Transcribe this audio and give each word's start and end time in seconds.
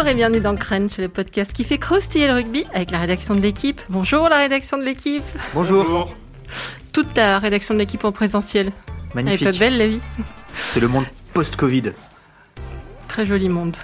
Bonjour 0.00 0.12
et 0.12 0.16
bienvenue 0.16 0.40
dans 0.40 0.56
Crunch, 0.56 0.96
le 0.96 1.08
podcast 1.08 1.52
qui 1.52 1.62
fait 1.62 1.76
croustiller 1.76 2.26
le 2.26 2.32
rugby 2.32 2.64
avec 2.72 2.90
la 2.90 2.98
rédaction 3.00 3.34
de 3.34 3.40
l'équipe. 3.42 3.82
Bonjour 3.90 4.30
la 4.30 4.38
rédaction 4.38 4.78
de 4.78 4.82
l'équipe. 4.82 5.22
Bonjour. 5.52 6.16
Toute 6.90 7.14
la 7.18 7.38
rédaction 7.38 7.74
de 7.74 7.80
l'équipe 7.80 8.02
en 8.06 8.10
présentiel. 8.10 8.72
Magnifique. 9.14 9.42
Elle 9.42 9.48
est 9.48 9.52
pas 9.52 9.58
belle 9.58 9.76
la 9.76 9.88
vie. 9.88 10.00
C'est 10.72 10.80
le 10.80 10.88
monde 10.88 11.04
post-Covid. 11.34 11.92
Très 13.08 13.26
joli 13.26 13.50
monde. 13.50 13.76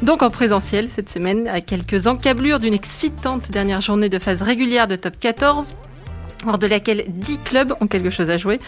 Donc 0.00 0.22
en 0.22 0.30
présentiel 0.30 0.88
cette 0.88 1.08
semaine, 1.08 1.48
à 1.48 1.60
quelques 1.60 2.06
encablures 2.06 2.60
d'une 2.60 2.74
excitante 2.74 3.50
dernière 3.50 3.80
journée 3.80 4.08
de 4.08 4.20
phase 4.20 4.42
régulière 4.42 4.86
de 4.86 4.94
top 4.94 5.18
14, 5.18 5.74
hors 6.46 6.58
de 6.58 6.68
laquelle 6.68 7.04
10 7.08 7.38
clubs 7.40 7.74
ont 7.80 7.88
quelque 7.88 8.10
chose 8.10 8.30
à 8.30 8.36
jouer. 8.36 8.60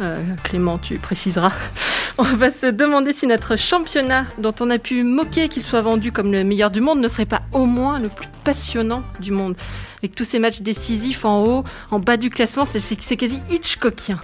Euh, 0.00 0.16
Clément, 0.42 0.78
tu 0.78 0.98
préciseras. 0.98 1.52
On 2.18 2.22
va 2.24 2.50
se 2.50 2.66
demander 2.66 3.12
si 3.12 3.26
notre 3.26 3.56
championnat, 3.56 4.26
dont 4.38 4.54
on 4.60 4.70
a 4.70 4.78
pu 4.78 5.02
moquer 5.02 5.48
qu'il 5.48 5.62
soit 5.64 5.80
vendu 5.82 6.12
comme 6.12 6.30
le 6.32 6.44
meilleur 6.44 6.70
du 6.70 6.80
monde, 6.80 7.00
ne 7.00 7.08
serait 7.08 7.26
pas 7.26 7.42
au 7.52 7.64
moins 7.66 7.98
le 7.98 8.08
plus 8.08 8.28
passionnant 8.44 9.02
du 9.18 9.32
monde. 9.32 9.56
Avec 9.98 10.14
tous 10.14 10.22
ces 10.24 10.38
matchs 10.38 10.60
décisifs 10.60 11.24
en 11.24 11.42
haut, 11.42 11.64
en 11.90 11.98
bas 11.98 12.16
du 12.16 12.30
classement, 12.30 12.64
c'est- 12.64 13.16
quasi 13.16 13.40
Hitchcockien. 13.50 14.20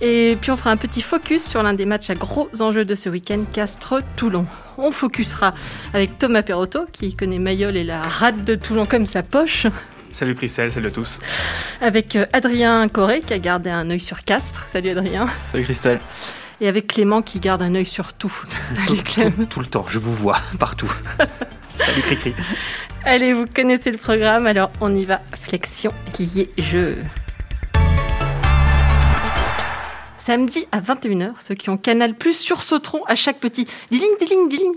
Et 0.00 0.36
puis 0.40 0.50
on 0.50 0.56
fera 0.56 0.70
un 0.70 0.76
petit 0.76 1.02
focus 1.02 1.44
sur 1.44 1.62
l'un 1.62 1.74
des 1.74 1.86
matchs 1.86 2.10
à 2.10 2.14
gros 2.14 2.48
enjeux 2.60 2.84
de 2.84 2.94
ce 2.96 3.08
week-end, 3.08 3.44
Castres-Toulon. 3.52 4.46
On 4.78 4.90
focusera 4.90 5.54
avec 5.94 6.18
Thomas 6.18 6.42
Perrotto, 6.42 6.86
qui 6.90 7.14
connaît 7.14 7.38
Mayol 7.38 7.76
et 7.76 7.84
la 7.84 8.02
rade 8.02 8.44
de 8.44 8.54
Toulon 8.56 8.86
comme 8.86 9.06
sa 9.06 9.22
poche. 9.22 9.66
Salut 10.12 10.34
Christelle, 10.34 10.72
salut 10.72 10.88
à 10.88 10.90
tous. 10.90 11.20
Avec 11.80 12.16
euh, 12.16 12.26
Adrien 12.32 12.88
Corré, 12.88 13.20
qui 13.20 13.32
a 13.32 13.38
gardé 13.38 13.70
un 13.70 13.88
œil 13.90 14.00
sur 14.00 14.24
Castres. 14.24 14.64
Salut 14.66 14.90
Adrien. 14.90 15.28
Salut 15.52 15.64
Christelle. 15.64 16.00
Et 16.60 16.68
avec 16.68 16.88
Clément, 16.88 17.22
qui 17.22 17.40
garde 17.40 17.62
un 17.62 17.74
œil 17.74 17.86
sur 17.86 18.12
tout. 18.12 18.32
Allez, 18.88 19.02
Clem. 19.02 19.32
Tout, 19.32 19.46
tout 19.46 19.60
le 19.60 19.66
temps, 19.66 19.86
je 19.88 19.98
vous 19.98 20.14
vois 20.14 20.38
partout. 20.58 20.92
Salut 21.68 22.02
Cricri. 22.02 22.34
Allez, 23.04 23.32
vous 23.32 23.46
connaissez 23.46 23.90
le 23.90 23.98
programme, 23.98 24.46
alors 24.46 24.70
on 24.80 24.92
y 24.94 25.04
va. 25.04 25.20
Flexion, 25.40 25.92
lié, 26.18 26.50
jeu. 26.58 26.98
Samedi 30.18 30.66
à 30.70 30.80
21h, 30.80 31.32
ceux 31.38 31.54
qui 31.54 31.70
ont 31.70 31.78
Canal 31.78 32.14
Plus 32.14 32.34
sursauteront 32.34 33.02
à 33.06 33.14
chaque 33.14 33.38
petit 33.38 33.66
diling, 33.90 34.10
diling, 34.18 34.48
diling. 34.48 34.74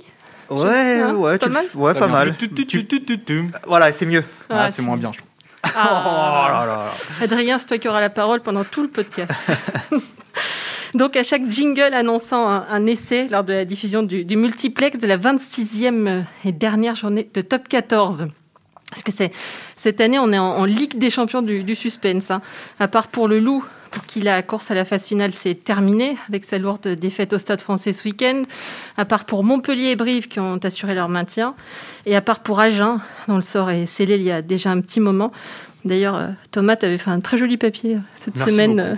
Ouais, 0.50 1.00
Hein, 1.02 1.16
ouais, 1.16 1.38
pas 1.38 1.46
tu 1.46 1.50
le 1.50 1.54
mal 1.54 1.66
ouais, 1.76 1.94
pas 1.94 2.08
mal. 2.08 2.36
Tu- 2.38 2.50
tu- 2.50 2.66
tu- 2.68 2.86
tu- 2.86 3.04
tu- 3.04 3.20
tu. 3.24 3.50
Voilà, 3.66 3.92
c'est 3.94 4.06
mieux. 4.06 4.24
Ah, 4.50 4.66
Ah, 4.66 4.70
c'est 4.72 4.82
moins 4.82 4.98
bien, 4.98 5.12
je 5.12 5.18
trouve. 5.20 5.30
Oh 5.66 5.70
Ah. 5.78 6.48
là 6.52 6.66
là. 6.66 6.92
Adrien, 7.22 7.58
c'est 7.58 7.68
toi 7.68 7.78
qui 7.78 7.88
auras 7.88 8.02
la 8.02 8.10
parole 8.10 8.42
pendant 8.42 8.64
tout 8.64 8.82
le 8.82 8.90
podcast. 8.90 9.32
Donc, 10.94 11.16
à 11.16 11.24
chaque 11.24 11.50
jingle 11.50 11.94
annonçant 11.94 12.48
un, 12.48 12.66
un 12.70 12.86
essai 12.86 13.28
lors 13.30 13.44
de 13.44 13.54
la 13.54 13.66
diffusion 13.66 14.04
du, 14.04 14.26
du 14.26 14.36
multiplex 14.36 15.00
de 15.00 15.08
la 15.08 15.18
26e 15.18 16.24
et 16.46 16.52
dernière 16.52 16.96
journée 16.96 17.28
de 17.34 17.42
Top 17.42 17.68
14. 17.68 18.28
Parce 18.92 19.02
que 19.02 19.12
c'est 19.12 19.32
cette 19.76 20.02
année, 20.02 20.20
on 20.20 20.32
est 20.32 20.38
en, 20.38 20.58
en 20.58 20.66
Ligue 20.66 21.00
des 21.00 21.10
champions 21.10 21.42
du, 21.42 21.64
du 21.64 21.74
suspense. 21.76 22.30
hein. 22.30 22.42
À 22.80 22.88
part 22.88 23.08
pour 23.08 23.28
le 23.28 23.40
Loup, 23.40 23.66
pour 23.94 24.06
qui 24.06 24.22
la 24.22 24.42
course 24.42 24.72
à 24.72 24.74
la 24.74 24.86
phase 24.86 25.06
finale 25.06 25.34
s'est 25.34 25.54
terminée 25.54 26.18
avec 26.28 26.44
sa 26.44 26.58
lourde 26.58 26.88
défaite 26.88 27.32
au 27.34 27.38
Stade 27.38 27.62
français 27.62 27.94
ce 27.94 28.04
week-end. 28.04 28.44
À 28.98 29.06
part 29.06 29.26
pour 29.26 29.44
Montpellier 29.44 29.92
et 29.92 29.96
Brive 29.96 30.28
qui 30.28 30.40
ont 30.40 30.58
assuré 30.58 30.96
leur 30.96 31.10
maintien. 31.10 31.54
Et 32.06 32.16
à 32.16 32.22
part 32.22 32.40
pour 32.40 32.60
Agen, 32.60 33.00
dont 33.28 33.36
le 33.36 33.44
sort 33.44 33.70
est 33.70 33.86
scellé 33.86 34.16
il 34.16 34.24
y 34.24 34.32
a 34.32 34.42
déjà 34.42 34.72
un 34.72 34.82
petit 34.82 35.00
moment. 35.00 35.32
D'ailleurs, 35.86 36.16
euh, 36.16 36.30
Thomas, 36.52 36.76
tu 36.76 36.86
avais 36.86 36.98
fait 36.98 37.12
un 37.12 37.20
très 37.20 37.38
joli 37.38 37.58
papier 37.58 37.96
euh, 37.96 38.00
cette 38.16 38.36
Merci 38.36 38.52
semaine 38.52 38.80
euh, 38.80 38.96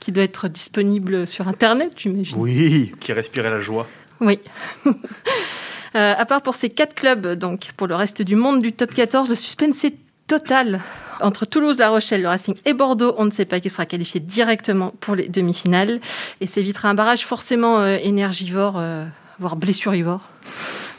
qui 0.00 0.10
doit 0.10 0.24
être 0.24 0.48
disponible 0.48 1.26
sur 1.26 1.46
Internet, 1.46 1.92
j'imagine. 1.96 2.36
Oui. 2.36 2.92
Qui 3.00 3.12
respirait 3.12 3.50
la 3.50 3.60
joie. 3.60 3.86
Oui. 4.20 4.40
Euh, 5.94 6.14
à 6.16 6.24
part 6.24 6.40
pour 6.40 6.54
ces 6.54 6.70
quatre 6.70 6.94
clubs, 6.94 7.34
donc 7.34 7.68
pour 7.76 7.86
le 7.86 7.94
reste 7.94 8.22
du 8.22 8.34
monde 8.34 8.62
du 8.62 8.72
top 8.72 8.94
14, 8.94 9.28
le 9.28 9.34
suspense 9.34 9.84
est 9.84 9.94
total. 10.32 10.80
Entre 11.20 11.44
Toulouse, 11.44 11.78
La 11.78 11.90
Rochelle, 11.90 12.22
le 12.22 12.28
Racing 12.28 12.54
et 12.64 12.72
Bordeaux, 12.72 13.14
on 13.18 13.26
ne 13.26 13.30
sait 13.30 13.44
pas 13.44 13.60
qui 13.60 13.68
sera 13.68 13.84
qualifié 13.84 14.18
directement 14.18 14.94
pour 14.98 15.14
les 15.14 15.28
demi-finales. 15.28 16.00
Et 16.40 16.46
s'évitera 16.46 16.88
un 16.88 16.94
barrage 16.94 17.26
forcément 17.26 17.80
euh, 17.80 17.98
énergivore, 18.02 18.76
euh, 18.78 19.04
voire 19.38 19.56
blessurivore. 19.56 20.22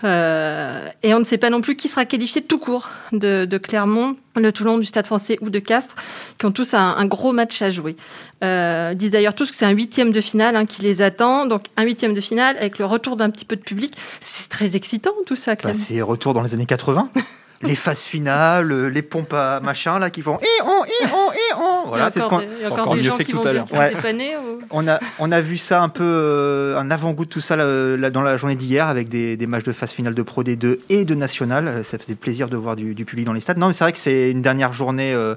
Euh, 0.04 0.88
et 1.02 1.16
on 1.16 1.20
ne 1.20 1.24
sait 1.24 1.40
pas 1.40 1.50
non 1.50 1.62
plus 1.62 1.76
qui 1.76 1.88
sera 1.88 2.06
qualifié 2.06 2.44
tout 2.44 2.60
court 2.60 2.92
de, 3.12 3.46
de 3.46 3.58
Clermont, 3.58 4.18
de 4.36 4.52
Toulon, 4.52 4.78
du 4.78 4.86
Stade 4.86 5.08
français 5.08 5.40
ou 5.42 5.50
de 5.50 5.58
Castres, 5.58 5.96
qui 6.38 6.46
ont 6.46 6.52
tous 6.52 6.76
un, 6.76 6.96
un 6.96 7.06
gros 7.08 7.32
match 7.32 7.64
à 7.64 7.72
jouer. 7.72 7.96
Euh, 8.44 8.94
disent 8.94 9.12
d'ailleurs 9.12 9.34
tous 9.34 9.50
que 9.50 9.56
c'est 9.56 9.66
un 9.66 9.72
huitième 9.72 10.12
de 10.12 10.22
finale 10.22 10.56
hein, 10.56 10.68
qui 10.68 10.84
les 10.84 11.02
attend. 11.02 11.48
Donc 11.48 11.66
un 11.76 11.84
huitième 11.84 12.14
de 12.14 12.22
finale 12.22 12.56
avec 12.58 12.78
le 12.78 12.86
retour 12.86 13.16
d'un 13.16 13.32
petit 13.32 13.46
peu 13.46 13.56
de 13.56 13.62
public. 13.62 13.98
C'est 14.22 14.50
très 14.50 14.76
excitant 14.76 15.14
tout 15.26 15.36
ça, 15.36 15.56
Bah, 15.56 15.74
c'est 15.74 16.02
retour 16.02 16.36
dans 16.36 16.44
les 16.44 16.54
années 16.54 16.68
80. 16.68 17.10
les 17.64 17.76
phases 17.76 18.02
finales, 18.02 18.72
euh, 18.72 18.88
les 18.88 19.02
pompes 19.02 19.34
à 19.34 19.60
machin 19.62 20.00
là 20.00 20.10
qui 20.10 20.22
font 20.22 20.38
et 20.42 20.62
on 20.64 20.86
et 20.86 21.06
on 21.14 21.32
et 21.32 21.54
on. 21.58 21.88
Voilà, 21.88 22.10
c'est 22.12 22.22
ce 22.22 22.28
qu'on. 22.28 22.42
Encore 22.70 22.96
mieux 22.96 23.02
gens 23.04 23.18
fait 23.18 23.26
qui 23.26 23.32
que 23.32 23.38
vont 23.38 23.44
tout 23.44 23.48
à 23.50 23.54
dire 23.54 23.66
l'heure. 23.72 23.80
Ouais. 23.80 24.36
ou- 24.38 24.60
On 24.72 24.88
a, 24.88 25.00
on 25.20 25.32
a 25.32 25.42
vu 25.42 25.58
ça 25.58 25.82
un 25.82 25.90
peu, 25.90 26.04
euh, 26.04 26.78
un 26.78 26.90
avant-goût 26.92 27.26
de 27.26 27.30
tout 27.30 27.42
ça 27.42 27.56
là, 27.56 27.66
là, 27.98 28.10
dans 28.10 28.22
la 28.22 28.38
journée 28.38 28.56
d'hier 28.56 28.88
avec 28.88 29.10
des, 29.10 29.38
des 29.38 29.48
matchs 29.48 29.64
de 29.64 29.72
phase 29.74 29.92
finale 29.92 30.14
de 30.16 30.22
Pro 30.22 30.44
D2 30.44 30.80
et 30.90 31.06
de 31.06 31.16
National. 31.16 31.68
Euh, 31.68 31.84
Ça 31.84 31.98
faisait 31.98 32.16
plaisir 32.16 32.50
de 32.50 32.58
voir 32.58 32.76
du, 32.76 32.94
du 32.96 33.06
public 33.06 33.26
dans 33.26 33.34
les 33.34 33.40
stades. 33.42 33.58
Non, 33.58 33.68
mais 33.68 33.74
c'est 33.74 33.84
vrai 33.84 33.94
que 33.94 34.00
c'est 34.00 34.32
une 34.32 34.42
dernière 34.42 34.74
journée 34.74 35.14
euh, 35.14 35.36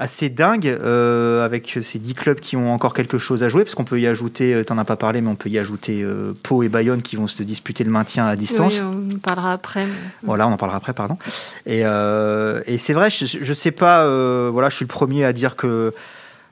assez 0.00 0.30
dingue 0.30 0.66
euh, 0.66 1.44
avec 1.44 1.78
ces 1.82 1.98
10 1.98 2.14
clubs 2.14 2.40
qui 2.40 2.56
ont 2.56 2.72
encore 2.72 2.94
quelque 2.94 3.18
chose 3.18 3.42
à 3.42 3.50
jouer 3.50 3.64
parce 3.64 3.74
qu'on 3.74 3.84
peut 3.84 4.00
y 4.00 4.06
ajouter, 4.06 4.54
euh, 4.54 4.64
t'en 4.64 4.78
as 4.78 4.84
pas 4.86 4.96
parlé, 4.96 5.20
mais 5.20 5.28
on 5.28 5.34
peut 5.34 5.50
y 5.50 5.58
ajouter 5.58 6.00
euh, 6.02 6.32
Pau 6.42 6.62
et 6.62 6.70
Bayonne 6.70 7.02
qui 7.02 7.16
vont 7.16 7.26
se 7.26 7.42
disputer 7.42 7.84
le 7.84 7.90
maintien 7.90 8.26
à 8.26 8.34
distance. 8.34 8.72
Oui, 8.72 8.80
on 8.80 9.14
en 9.14 9.18
parlera 9.18 9.52
après. 9.52 9.86
Voilà, 10.22 10.48
on 10.48 10.52
en 10.52 10.56
parlera 10.56 10.78
après, 10.78 10.94
pardon. 10.94 11.18
Et, 11.66 11.82
euh, 11.84 12.62
et 12.66 12.78
c'est 12.78 12.94
vrai, 12.94 13.10
je, 13.10 13.26
je 13.26 13.54
sais 13.54 13.72
pas, 13.72 14.00
euh, 14.04 14.48
voilà, 14.50 14.70
je 14.70 14.76
suis 14.76 14.84
le 14.84 14.88
premier 14.88 15.26
à 15.26 15.34
dire 15.34 15.54
que 15.54 15.92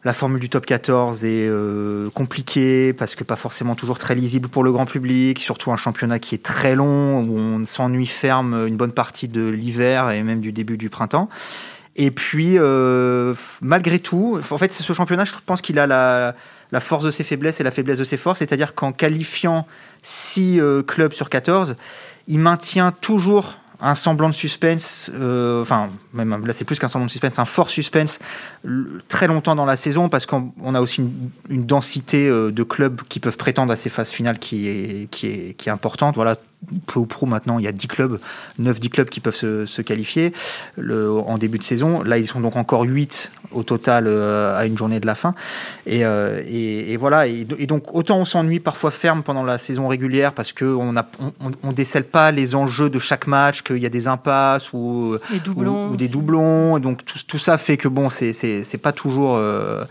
la 0.04 0.12
formule 0.12 0.40
du 0.40 0.50
top 0.50 0.66
14 0.66 1.24
est 1.24 1.48
euh, 1.48 2.10
compliquée 2.10 2.92
parce 2.92 3.14
que 3.14 3.24
pas 3.24 3.36
forcément 3.36 3.74
toujours 3.74 3.98
très 3.98 4.14
lisible 4.14 4.48
pour 4.48 4.62
le 4.62 4.72
grand 4.72 4.86
public, 4.86 5.40
surtout 5.40 5.72
un 5.72 5.76
championnat 5.78 6.18
qui 6.18 6.34
est 6.34 6.42
très 6.42 6.76
long, 6.76 7.20
où 7.22 7.38
on 7.38 7.64
s'ennuie 7.64 8.06
ferme 8.06 8.66
une 8.66 8.76
bonne 8.76 8.92
partie 8.92 9.26
de 9.26 9.48
l'hiver 9.48 10.10
et 10.10 10.22
même 10.22 10.40
du 10.40 10.52
début 10.52 10.76
du 10.76 10.90
printemps. 10.90 11.30
Et 11.98 12.10
puis, 12.10 12.54
euh, 12.56 13.34
malgré 13.60 13.98
tout, 13.98 14.40
en 14.50 14.58
fait, 14.58 14.72
ce 14.72 14.92
championnat, 14.92 15.24
je 15.26 15.34
pense 15.44 15.60
qu'il 15.60 15.78
a 15.78 15.86
la, 15.86 16.80
force 16.80 17.04
de 17.04 17.10
ses 17.10 17.24
faiblesses 17.24 17.60
et 17.60 17.64
la 17.64 17.70
faiblesse 17.70 17.98
de 17.98 18.04
ses 18.04 18.16
forces, 18.16 18.38
c'est-à-dire 18.38 18.74
qu'en 18.74 18.92
qualifiant 18.92 19.66
6 20.02 20.60
clubs 20.86 21.12
sur 21.12 21.28
14, 21.28 21.76
il 22.28 22.38
maintient 22.38 22.92
toujours 22.92 23.58
un 23.80 23.94
semblant 23.94 24.28
de 24.28 24.34
suspense, 24.34 25.10
euh, 25.14 25.62
enfin, 25.62 25.88
même 26.12 26.44
là 26.44 26.52
c'est 26.52 26.64
plus 26.64 26.78
qu'un 26.78 26.88
semblant 26.88 27.06
de 27.06 27.10
suspense, 27.10 27.38
un 27.38 27.44
fort 27.44 27.70
suspense 27.70 28.18
très 29.06 29.28
longtemps 29.28 29.54
dans 29.54 29.64
la 29.64 29.76
saison 29.76 30.08
parce 30.08 30.26
qu'on 30.26 30.52
on 30.60 30.74
a 30.74 30.80
aussi 30.80 31.08
une, 31.48 31.64
densité 31.64 32.28
euh, 32.28 32.50
de 32.50 32.62
clubs 32.64 33.00
qui 33.08 33.20
peuvent 33.20 33.36
prétendre 33.36 33.72
à 33.72 33.76
ces 33.76 33.88
phases 33.88 34.10
finales 34.10 34.38
qui 34.38 34.68
est, 34.68 35.08
qui 35.10 35.28
est 35.28 35.68
importante. 35.68 36.16
Voilà, 36.16 36.36
peu 36.86 37.00
ou 37.00 37.06
prou 37.06 37.26
maintenant, 37.26 37.58
il 37.58 37.64
y 37.64 37.68
a 37.68 37.72
10 37.72 37.86
clubs, 37.88 38.18
9-10 38.60 38.88
clubs 38.88 39.08
qui 39.08 39.20
peuvent 39.20 39.34
se, 39.34 39.66
se 39.66 39.82
qualifier 39.82 40.32
le, 40.76 41.10
en 41.10 41.38
début 41.38 41.58
de 41.58 41.64
saison. 41.64 42.02
Là, 42.02 42.18
ils 42.18 42.26
sont 42.26 42.40
donc 42.40 42.56
encore 42.56 42.82
8 42.82 43.30
au 43.52 43.62
total 43.62 44.06
euh, 44.06 44.58
à 44.58 44.66
une 44.66 44.76
journée 44.76 45.00
de 45.00 45.06
la 45.06 45.14
fin. 45.14 45.34
Et, 45.86 46.04
euh, 46.04 46.42
et, 46.46 46.92
et 46.92 46.96
voilà, 46.96 47.26
et, 47.26 47.46
et 47.58 47.66
donc 47.66 47.94
autant 47.94 48.18
on 48.18 48.24
s'ennuie 48.24 48.60
parfois 48.60 48.90
ferme 48.90 49.22
pendant 49.22 49.42
la 49.42 49.58
saison 49.58 49.88
régulière 49.88 50.32
parce 50.32 50.52
qu'on 50.52 50.92
ne 50.92 51.00
on, 51.20 51.50
on, 51.62 51.72
décèle 51.72 52.04
pas 52.04 52.30
les 52.30 52.54
enjeux 52.54 52.90
de 52.90 52.98
chaque 52.98 53.26
match, 53.26 53.62
qu'il 53.62 53.78
y 53.78 53.86
a 53.86 53.90
des 53.90 54.06
impasses 54.08 54.72
ou, 54.72 55.16
des 55.96 56.08
doublons. 56.08 56.76
Et 56.76 56.80
donc 56.80 57.04
tout, 57.04 57.18
tout 57.26 57.38
ça 57.38 57.58
fait 57.58 57.76
que 57.76 57.88
bon, 57.88 58.10
c'est 58.10 58.80
pas 58.82 58.92
toujours 58.92 59.36
euh, 59.36 59.84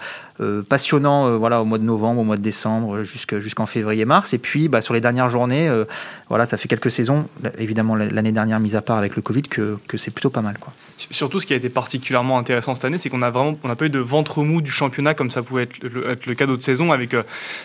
passionnant 0.61 1.27
euh, 1.27 1.37
voilà, 1.37 1.61
au 1.61 1.65
mois 1.65 1.77
de 1.77 1.83
novembre, 1.83 2.21
au 2.21 2.23
mois 2.23 2.37
de 2.37 2.41
décembre, 2.41 3.03
jusque- 3.03 3.39
jusqu'en 3.39 3.65
février-mars. 3.65 4.33
Et 4.33 4.37
puis 4.37 4.67
bah, 4.67 4.81
sur 4.81 4.93
les 4.93 5.01
dernières 5.01 5.29
journées, 5.29 5.67
euh, 5.67 5.85
voilà, 6.29 6.45
ça 6.45 6.57
fait 6.57 6.67
quelques 6.67 6.91
saisons, 6.91 7.25
évidemment 7.57 7.95
l'année 7.95 8.31
dernière 8.31 8.59
mise 8.59 8.75
à 8.75 8.81
part 8.81 8.97
avec 8.97 9.15
le 9.15 9.21
Covid, 9.21 9.43
que, 9.43 9.77
que 9.87 9.97
c'est 9.97 10.11
plutôt 10.11 10.29
pas 10.29 10.41
mal. 10.41 10.57
Quoi. 10.59 10.73
Surtout, 11.11 11.39
ce 11.39 11.45
qui 11.45 11.53
a 11.53 11.55
été 11.55 11.69
particulièrement 11.69 12.39
intéressant 12.39 12.73
cette 12.73 12.85
année, 12.85 12.97
c'est 12.97 13.09
qu'on 13.09 13.21
a 13.21 13.29
vraiment, 13.29 13.57
on 13.63 13.67
n'a 13.67 13.75
pas 13.75 13.85
eu 13.85 13.89
de 13.89 13.99
ventre 13.99 14.43
mou 14.43 14.61
du 14.61 14.71
championnat 14.71 15.13
comme 15.13 15.29
ça 15.29 15.43
pouvait 15.43 15.63
être 15.63 15.83
le, 15.83 16.09
être 16.09 16.25
le 16.25 16.33
cas 16.33 16.47
d'autres 16.47 16.63
saisons, 16.63 16.91
avec 16.91 17.13
euh, 17.13 17.21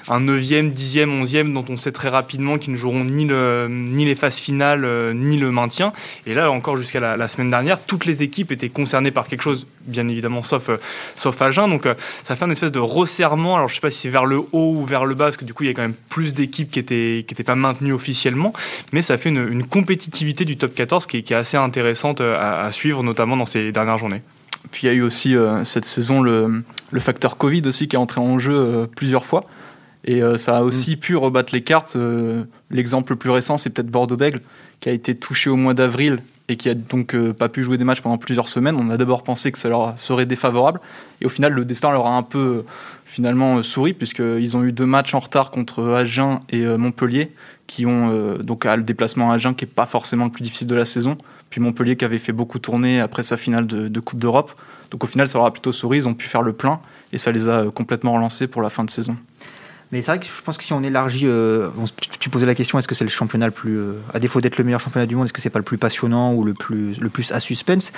un 0.08 0.20
9e, 0.20 0.70
10e, 0.70 1.24
11e 1.24 1.52
dont 1.52 1.64
on 1.70 1.78
sait 1.78 1.92
très 1.92 2.10
rapidement 2.10 2.58
qu'ils 2.58 2.74
ne 2.74 2.76
joueront 2.78 3.04
ni, 3.04 3.24
le, 3.24 3.68
ni 3.70 4.04
les 4.04 4.14
phases 4.14 4.38
finales, 4.38 4.84
euh, 4.84 5.14
ni 5.14 5.38
le 5.38 5.50
maintien. 5.50 5.94
Et 6.26 6.34
là, 6.34 6.50
encore 6.50 6.76
jusqu'à 6.76 7.00
la, 7.00 7.28
semaine 7.28 7.48
dernière, 7.48 7.82
toutes 7.82 8.04
les 8.04 8.22
équipes 8.22 8.52
étaient 8.52 8.68
concernées 8.68 9.10
par 9.10 9.26
quelque 9.26 9.42
chose, 9.42 9.66
bien 9.86 10.06
évidemment, 10.08 10.42
sauf, 10.42 10.68
euh, 10.68 10.76
sauf 11.16 11.40
Agen. 11.40 11.68
Donc, 11.68 11.88
ça 12.24 12.36
fait 12.36 12.44
une 12.44 12.52
espèce 12.52 12.72
de 12.72 12.80
resserrement. 12.80 13.56
Alors, 13.56 13.68
je 13.68 13.76
sais 13.76 13.80
pas 13.80 13.90
si 13.90 14.00
c'est 14.00 14.10
vers 14.10 14.26
le 14.26 14.40
haut 14.52 14.74
ou 14.76 14.84
vers 14.84 15.06
le 15.06 15.14
bas, 15.14 15.26
parce 15.26 15.38
que 15.38 15.46
du 15.46 15.54
coup, 15.54 15.64
il 15.64 15.68
y 15.68 15.70
a 15.70 15.74
quand 15.74 15.82
même 15.82 15.94
plus 16.10 16.34
d'équipes 16.34 16.70
qui 16.70 16.78
étaient, 16.78 17.24
qui 17.26 17.32
étaient 17.32 17.44
pas 17.44 17.56
maintenues 17.56 17.94
officiellement. 17.94 18.52
Mais 18.92 19.00
ça 19.00 19.16
fait 19.16 19.30
une, 19.30 19.64
compétitivité 19.66 20.44
du 20.44 20.58
top 20.58 20.74
14 20.74 21.06
qui 21.06 21.16
est, 21.16 21.32
assez 21.32 21.56
intéressante 21.56 22.20
à 22.20 22.70
suivre, 22.72 23.02
notamment 23.02 23.21
dans 23.26 23.46
ces 23.46 23.72
dernières 23.72 23.98
journées. 23.98 24.22
Puis 24.70 24.86
il 24.86 24.86
y 24.86 24.90
a 24.90 24.94
eu 24.94 25.02
aussi 25.02 25.36
euh, 25.36 25.64
cette 25.64 25.84
saison 25.84 26.22
le, 26.22 26.62
le 26.90 27.00
facteur 27.00 27.36
Covid 27.36 27.62
aussi 27.66 27.88
qui 27.88 27.96
est 27.96 27.98
entré 27.98 28.20
en 28.20 28.38
jeu 28.38 28.54
euh, 28.54 28.86
plusieurs 28.86 29.24
fois. 29.24 29.44
Et 30.04 30.20
ça 30.36 30.56
a 30.56 30.62
aussi 30.62 30.96
pu 30.96 31.14
rebattre 31.14 31.54
les 31.54 31.62
cartes. 31.62 31.96
L'exemple 32.72 33.12
le 33.12 33.16
plus 33.16 33.30
récent, 33.30 33.56
c'est 33.56 33.70
peut-être 33.70 33.86
Bordeaux-Bègle, 33.86 34.40
qui 34.80 34.88
a 34.88 34.92
été 34.92 35.14
touché 35.14 35.48
au 35.48 35.54
mois 35.54 35.74
d'avril 35.74 36.18
et 36.48 36.56
qui 36.56 36.68
a 36.68 36.74
donc 36.74 37.16
pas 37.34 37.48
pu 37.48 37.62
jouer 37.62 37.78
des 37.78 37.84
matchs 37.84 38.00
pendant 38.00 38.18
plusieurs 38.18 38.48
semaines. 38.48 38.74
On 38.74 38.90
a 38.90 38.96
d'abord 38.96 39.22
pensé 39.22 39.52
que 39.52 39.58
ça 39.58 39.68
leur 39.68 39.96
serait 40.00 40.26
défavorable. 40.26 40.80
Et 41.20 41.26
au 41.26 41.28
final, 41.28 41.52
le 41.52 41.64
destin 41.64 41.92
leur 41.92 42.08
a 42.08 42.16
un 42.16 42.24
peu 42.24 42.64
finalement 43.06 43.62
souri, 43.62 43.92
puisqu'ils 43.92 44.56
ont 44.56 44.64
eu 44.64 44.72
deux 44.72 44.86
matchs 44.86 45.14
en 45.14 45.20
retard 45.20 45.52
contre 45.52 45.92
Agen 45.92 46.40
et 46.50 46.66
Montpellier, 46.66 47.30
qui 47.68 47.86
ont 47.86 48.38
donc 48.40 48.64
le 48.64 48.82
déplacement 48.82 49.30
à 49.30 49.36
Agen 49.36 49.54
qui 49.54 49.66
n'est 49.66 49.70
pas 49.70 49.86
forcément 49.86 50.24
le 50.24 50.32
plus 50.32 50.42
difficile 50.42 50.66
de 50.66 50.74
la 50.74 50.84
saison, 50.84 51.16
puis 51.52 51.60
Montpellier 51.60 51.96
qui 51.96 52.04
avait 52.06 52.18
fait 52.18 52.32
beaucoup 52.32 52.58
tourner 52.58 52.98
après 52.98 53.22
sa 53.22 53.36
finale 53.36 53.66
de, 53.66 54.00
Coupe 54.00 54.18
d'Europe. 54.18 54.52
Donc 54.90 55.04
au 55.04 55.06
final, 55.06 55.28
ça 55.28 55.36
leur 55.36 55.46
a 55.46 55.52
plutôt 55.52 55.70
souri, 55.70 55.98
ils 55.98 56.08
ont 56.08 56.14
pu 56.14 56.26
faire 56.26 56.40
le 56.42 56.54
plein 56.54 56.80
et 57.12 57.18
ça 57.18 57.30
les 57.30 57.48
a 57.48 57.66
complètement 57.72 58.12
relancés 58.12 58.46
pour 58.46 58.62
la 58.62 58.70
fin 58.70 58.84
de 58.84 58.90
saison. 58.90 59.16
Mais 59.92 60.00
c'est 60.00 60.10
vrai 60.10 60.20
que 60.20 60.24
je 60.24 60.42
pense 60.42 60.56
que 60.56 60.64
si 60.64 60.72
on 60.72 60.82
élargit, 60.82 61.26
euh, 61.26 61.68
tu 62.18 62.30
posais 62.30 62.46
la 62.46 62.54
question, 62.54 62.78
est-ce 62.78 62.88
que 62.88 62.94
c'est 62.94 63.04
le 63.04 63.10
championnat 63.10 63.44
le 63.44 63.52
plus, 63.52 63.76
euh, 63.76 63.92
à 64.14 64.18
défaut 64.18 64.40
d'être 64.40 64.56
le 64.56 64.64
meilleur 64.64 64.80
championnat 64.80 65.04
du 65.04 65.14
monde, 65.14 65.26
est-ce 65.26 65.34
que 65.34 65.42
c'est 65.42 65.50
pas 65.50 65.58
le 65.58 65.64
plus 65.64 65.76
passionnant 65.76 66.32
ou 66.32 66.42
le 66.42 66.54
plus, 66.54 66.98
le 66.98 67.10
plus 67.10 67.30
à 67.32 67.40
suspense? 67.40 67.92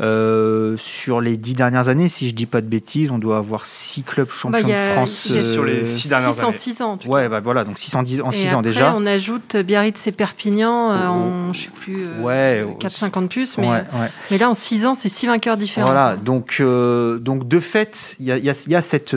Euh, 0.00 0.76
Sur 0.78 1.20
les 1.20 1.36
dix 1.36 1.54
dernières 1.54 1.88
années, 1.88 2.08
si 2.08 2.28
je 2.28 2.34
dis 2.34 2.46
pas 2.46 2.60
de 2.60 2.66
bêtises, 2.66 3.10
on 3.10 3.18
doit 3.18 3.38
avoir 3.38 3.66
six 3.66 4.02
clubs 4.02 4.28
bah, 4.28 4.34
champions 4.34 4.68
de 4.68 4.92
France. 4.92 5.10
sur 5.40 5.64
les 5.64 5.84
six 5.84 6.08
dernières 6.08 6.38
années. 6.38 6.44
en 6.44 6.52
six 6.52 6.82
ans. 6.82 6.98
Ouais, 7.06 7.28
bah 7.28 7.40
voilà, 7.40 7.64
donc 7.64 7.78
six 7.78 7.94
en, 7.94 8.00
en 8.00 8.32
six 8.32 8.54
ans 8.54 8.62
déjà. 8.62 8.94
on 8.96 9.06
ajoute 9.06 9.56
Biarritz 9.56 10.06
et 10.06 10.12
Perpignan 10.12 10.90
en, 10.90 11.52
je 11.52 11.62
sais 11.62 11.70
plus, 11.70 12.04
ouais, 12.20 12.66
4-5 12.80 13.28
plus, 13.28 13.58
mais, 13.58 13.84
mais 14.30 14.38
là 14.38 14.50
en 14.50 14.54
six 14.54 14.86
ans, 14.86 14.94
c'est 14.94 15.08
six 15.08 15.26
vainqueurs 15.26 15.56
différents. 15.56 15.86
Voilà, 15.86 16.16
donc, 16.16 16.62
donc 16.62 17.46
de 17.48 17.60
fait, 17.60 18.16
il 18.20 18.26
y 18.26 18.32
a, 18.32 18.38
y 18.38 18.74
a, 18.74 18.82
cette, 18.82 19.16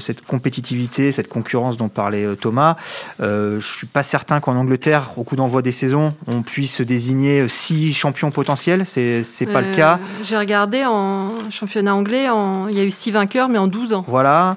cette 0.00 0.22
compétitivité, 0.22 1.12
cette 1.12 1.28
concurrence 1.28 1.76
dont 1.76 1.88
parlait 1.88 2.26
Thomas. 2.36 2.76
Euh, 3.20 3.60
je 3.60 3.66
suis 3.66 3.86
pas 3.86 4.02
certain 4.02 4.40
qu'en 4.40 4.56
Angleterre, 4.56 5.12
au 5.16 5.24
coup 5.24 5.36
d'envoi 5.36 5.62
des 5.62 5.72
saisons, 5.72 6.14
on 6.26 6.42
puisse 6.42 6.80
désigner 6.80 7.46
six 7.48 7.92
champions 7.92 8.30
potentiels. 8.30 8.84
C'est 8.86 9.22
c'est 9.22 9.46
pas 9.46 9.60
le 9.60 9.68
euh, 9.68 9.74
cas. 9.74 9.98
J'ai 10.22 10.36
regardé 10.36 10.84
en 10.84 11.50
championnat 11.50 11.94
anglais, 11.94 12.28
il 12.68 12.76
y 12.76 12.80
a 12.80 12.84
eu 12.84 12.90
six 12.90 13.10
vainqueurs, 13.10 13.48
mais 13.48 13.58
en 13.58 13.66
12 13.66 13.92
ans. 13.92 14.04
Voilà. 14.06 14.56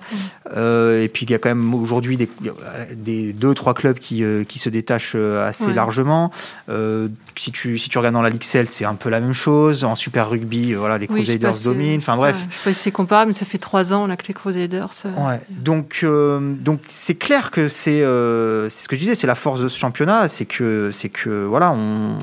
Euh, 0.55 1.01
et 1.01 1.07
puis 1.07 1.25
il 1.25 1.31
y 1.31 1.33
a 1.33 1.39
quand 1.39 1.49
même 1.49 1.73
aujourd'hui 1.73 2.17
des, 2.17 2.29
des, 2.93 3.33
deux 3.33 3.53
trois 3.53 3.73
clubs 3.73 3.97
qui, 3.97 4.23
euh, 4.23 4.43
qui 4.43 4.59
se 4.59 4.69
détachent 4.69 5.15
assez 5.15 5.73
largement. 5.73 6.31
si 7.35 7.51
tu 7.51 7.77
si 7.77 7.89
tu 7.89 7.97
regardes 7.97 8.13
dans 8.13 8.21
la 8.21 8.29
Ligue 8.29 8.43
Celt, 8.43 8.69
c'est 8.71 8.85
un 8.85 8.95
peu 8.95 9.09
la 9.09 9.19
même 9.19 9.33
chose. 9.33 9.83
En 9.83 9.95
Super 9.95 10.29
Rugby, 10.29 10.73
voilà, 10.73 10.97
les 10.97 11.07
Crusaders 11.07 11.59
dominent. 11.63 11.97
Enfin 11.97 12.15
bref. 12.15 12.37
Je 12.49 12.55
sais 12.55 12.63
pas 12.63 12.73
si 12.73 12.79
c'est 12.79 12.91
comparable, 12.91 13.27
mais 13.27 13.33
ça 13.33 13.45
fait 13.45 13.57
trois 13.57 13.93
ans 13.93 14.07
là 14.07 14.17
que 14.17 14.27
les 14.27 14.33
Crusaders. 14.33 14.89
Ouais. 15.05 15.39
Donc 15.49 16.05
donc 16.63 16.79
c'est 16.87 17.15
clair 17.15 17.51
que 17.51 17.67
euh, 17.87 18.69
c'est 18.69 18.83
ce 18.83 18.87
que 18.87 18.95
je 18.95 18.99
disais, 18.99 19.15
c'est 19.15 19.27
la 19.27 19.35
force 19.35 19.61
de 19.61 19.67
ce 19.67 19.77
championnat, 19.77 20.27
c'est 20.27 20.45
que, 20.45 20.91
c'est 20.91 21.09
que 21.09 21.29
voilà, 21.45 21.71
on, 21.71 22.17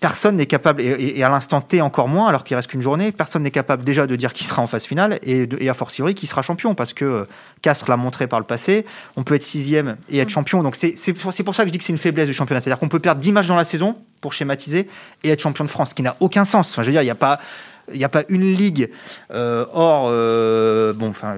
personne 0.00 0.36
n'est 0.36 0.46
capable, 0.46 0.82
et, 0.82 1.22
à 1.22 1.28
l'instant 1.28 1.60
T 1.60 1.80
encore 1.80 2.08
moins, 2.08 2.28
alors 2.28 2.44
qu'il 2.44 2.56
reste 2.56 2.68
qu'une 2.68 2.82
journée, 2.82 3.12
personne 3.12 3.42
n'est 3.42 3.50
capable 3.50 3.84
déjà 3.84 4.06
de 4.06 4.16
dire 4.16 4.32
qui 4.32 4.44
sera 4.44 4.62
en 4.62 4.66
phase 4.66 4.84
finale 4.84 5.18
et, 5.22 5.68
a 5.68 5.74
fortiori 5.74 6.14
qui 6.14 6.26
sera 6.26 6.42
champion, 6.42 6.74
parce 6.74 6.92
que 6.92 7.04
euh, 7.04 7.24
Castres 7.62 7.88
l'a 7.88 7.96
montré 7.96 8.26
par 8.26 8.38
le 8.38 8.46
passé, 8.46 8.84
on 9.16 9.22
peut 9.22 9.34
être 9.34 9.42
sixième 9.42 9.96
et 10.10 10.18
être 10.18 10.28
champion. 10.28 10.62
Donc 10.62 10.76
c'est, 10.76 10.94
c'est, 10.96 11.12
pour, 11.12 11.32
ça 11.32 11.62
que 11.62 11.68
je 11.68 11.72
dis 11.72 11.78
que 11.78 11.84
c'est 11.84 11.92
une 11.92 11.98
faiblesse 11.98 12.26
du 12.26 12.34
championnat, 12.34 12.60
c'est-à-dire 12.60 12.78
qu'on 12.78 12.88
peut 12.88 12.98
perdre 12.98 13.20
10 13.20 13.32
matchs 13.32 13.46
dans 13.46 13.56
la 13.56 13.64
saison, 13.64 13.96
pour 14.20 14.32
schématiser, 14.32 14.88
et 15.24 15.30
être 15.30 15.40
champion 15.40 15.64
de 15.64 15.70
France, 15.70 15.90
ce 15.90 15.94
qui 15.94 16.02
n'a 16.02 16.16
aucun 16.20 16.44
sens. 16.44 16.70
Enfin, 16.70 16.82
je 16.82 16.86
veux 16.86 16.92
dire, 16.92 17.02
il 17.02 17.06
n'y 17.06 17.10
a 17.10 17.16
pas 17.16 17.40
il 17.90 17.98
n'y 17.98 18.04
a 18.04 18.08
pas 18.08 18.22
une 18.28 18.42
ligue 18.42 18.90
euh, 19.32 19.64
hors. 19.72 20.08
Euh, 20.10 20.92
bon, 20.92 21.08
enfin, 21.08 21.36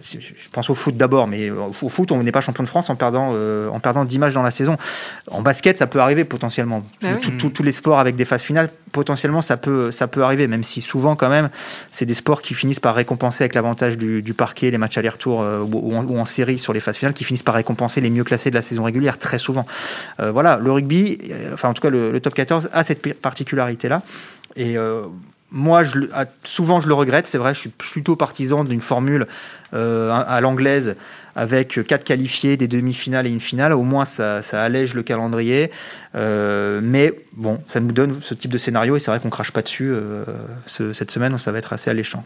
je 0.00 0.48
pense 0.50 0.68
au 0.68 0.74
foot 0.74 0.96
d'abord, 0.96 1.28
mais 1.28 1.50
au 1.50 1.88
foot, 1.88 2.10
on 2.12 2.22
n'est 2.22 2.32
pas 2.32 2.40
champion 2.40 2.64
de 2.64 2.68
France 2.68 2.90
en 2.90 2.96
perdant, 2.96 3.30
euh, 3.34 3.68
en 3.68 3.78
perdant 3.78 4.04
10 4.04 4.18
matchs 4.18 4.34
dans 4.34 4.42
la 4.42 4.50
saison. 4.50 4.76
En 5.30 5.42
basket, 5.42 5.78
ça 5.78 5.86
peut 5.86 6.00
arriver 6.00 6.24
potentiellement. 6.24 6.84
Bah 7.02 7.08
tous 7.38 7.62
les 7.62 7.72
sports 7.72 7.98
avec 7.98 8.16
des 8.16 8.24
phases 8.24 8.42
finales, 8.42 8.68
potentiellement, 8.92 9.42
ça 9.42 9.56
peut, 9.56 9.90
ça 9.92 10.08
peut 10.08 10.22
arriver, 10.22 10.46
même 10.48 10.64
si 10.64 10.80
souvent, 10.80 11.16
quand 11.16 11.28
même, 11.28 11.50
c'est 11.92 12.06
des 12.06 12.14
sports 12.14 12.42
qui 12.42 12.54
finissent 12.54 12.80
par 12.80 12.94
récompenser 12.94 13.44
avec 13.44 13.54
l'avantage 13.54 13.96
du, 13.96 14.34
parquet, 14.34 14.70
les 14.70 14.78
matchs 14.78 14.98
aller-retour 14.98 15.40
ou, 15.40 15.92
ou, 15.92 16.18
en 16.18 16.24
série 16.24 16.58
sur 16.58 16.72
les 16.72 16.80
phases 16.80 16.96
finales, 16.96 17.14
qui 17.14 17.24
finissent 17.24 17.42
par 17.42 17.54
récompenser 17.54 18.00
les 18.00 18.10
mieux 18.10 18.24
classés 18.24 18.50
de 18.50 18.56
la 18.56 18.62
saison 18.62 18.84
régulière, 18.84 19.18
très 19.18 19.38
souvent. 19.38 19.66
voilà, 20.18 20.58
le 20.60 20.72
rugby, 20.72 21.18
enfin, 21.52 21.68
en 21.68 21.74
tout 21.74 21.82
cas, 21.82 21.90
le, 21.90 22.10
le 22.10 22.20
top 22.20 22.34
14 22.34 22.70
a 22.72 22.84
cette 22.84 23.20
particularité-là. 23.20 24.02
Et 24.56 24.76
moi, 25.52 25.84
je, 25.84 26.00
souvent, 26.42 26.80
je 26.80 26.88
le 26.88 26.94
regrette. 26.94 27.26
C'est 27.26 27.38
vrai, 27.38 27.54
je 27.54 27.60
suis 27.60 27.70
plutôt 27.70 28.16
partisan 28.16 28.64
d'une 28.64 28.80
formule 28.80 29.26
euh, 29.74 30.12
à 30.12 30.40
l'anglaise 30.40 30.96
avec 31.36 31.86
quatre 31.86 32.04
qualifiés, 32.04 32.56
des 32.56 32.66
demi-finales 32.66 33.26
et 33.26 33.30
une 33.30 33.40
finale. 33.40 33.72
Au 33.72 33.82
moins, 33.82 34.04
ça, 34.04 34.40
allège 34.52 34.94
le 34.94 35.02
calendrier. 35.02 35.70
Euh, 36.14 36.80
mais 36.82 37.14
bon, 37.34 37.60
ça 37.68 37.78
nous 37.78 37.92
donne 37.92 38.20
ce 38.22 38.34
type 38.34 38.50
de 38.50 38.58
scénario 38.58 38.96
et 38.96 39.00
c'est 39.00 39.10
vrai 39.10 39.20
qu'on 39.20 39.30
crache 39.30 39.52
pas 39.52 39.62
dessus 39.62 39.90
euh, 39.90 40.24
cette 40.66 41.10
semaine. 41.10 41.36
Ça 41.38 41.52
va 41.52 41.58
être 41.58 41.72
assez 41.72 41.90
alléchant. 41.90 42.24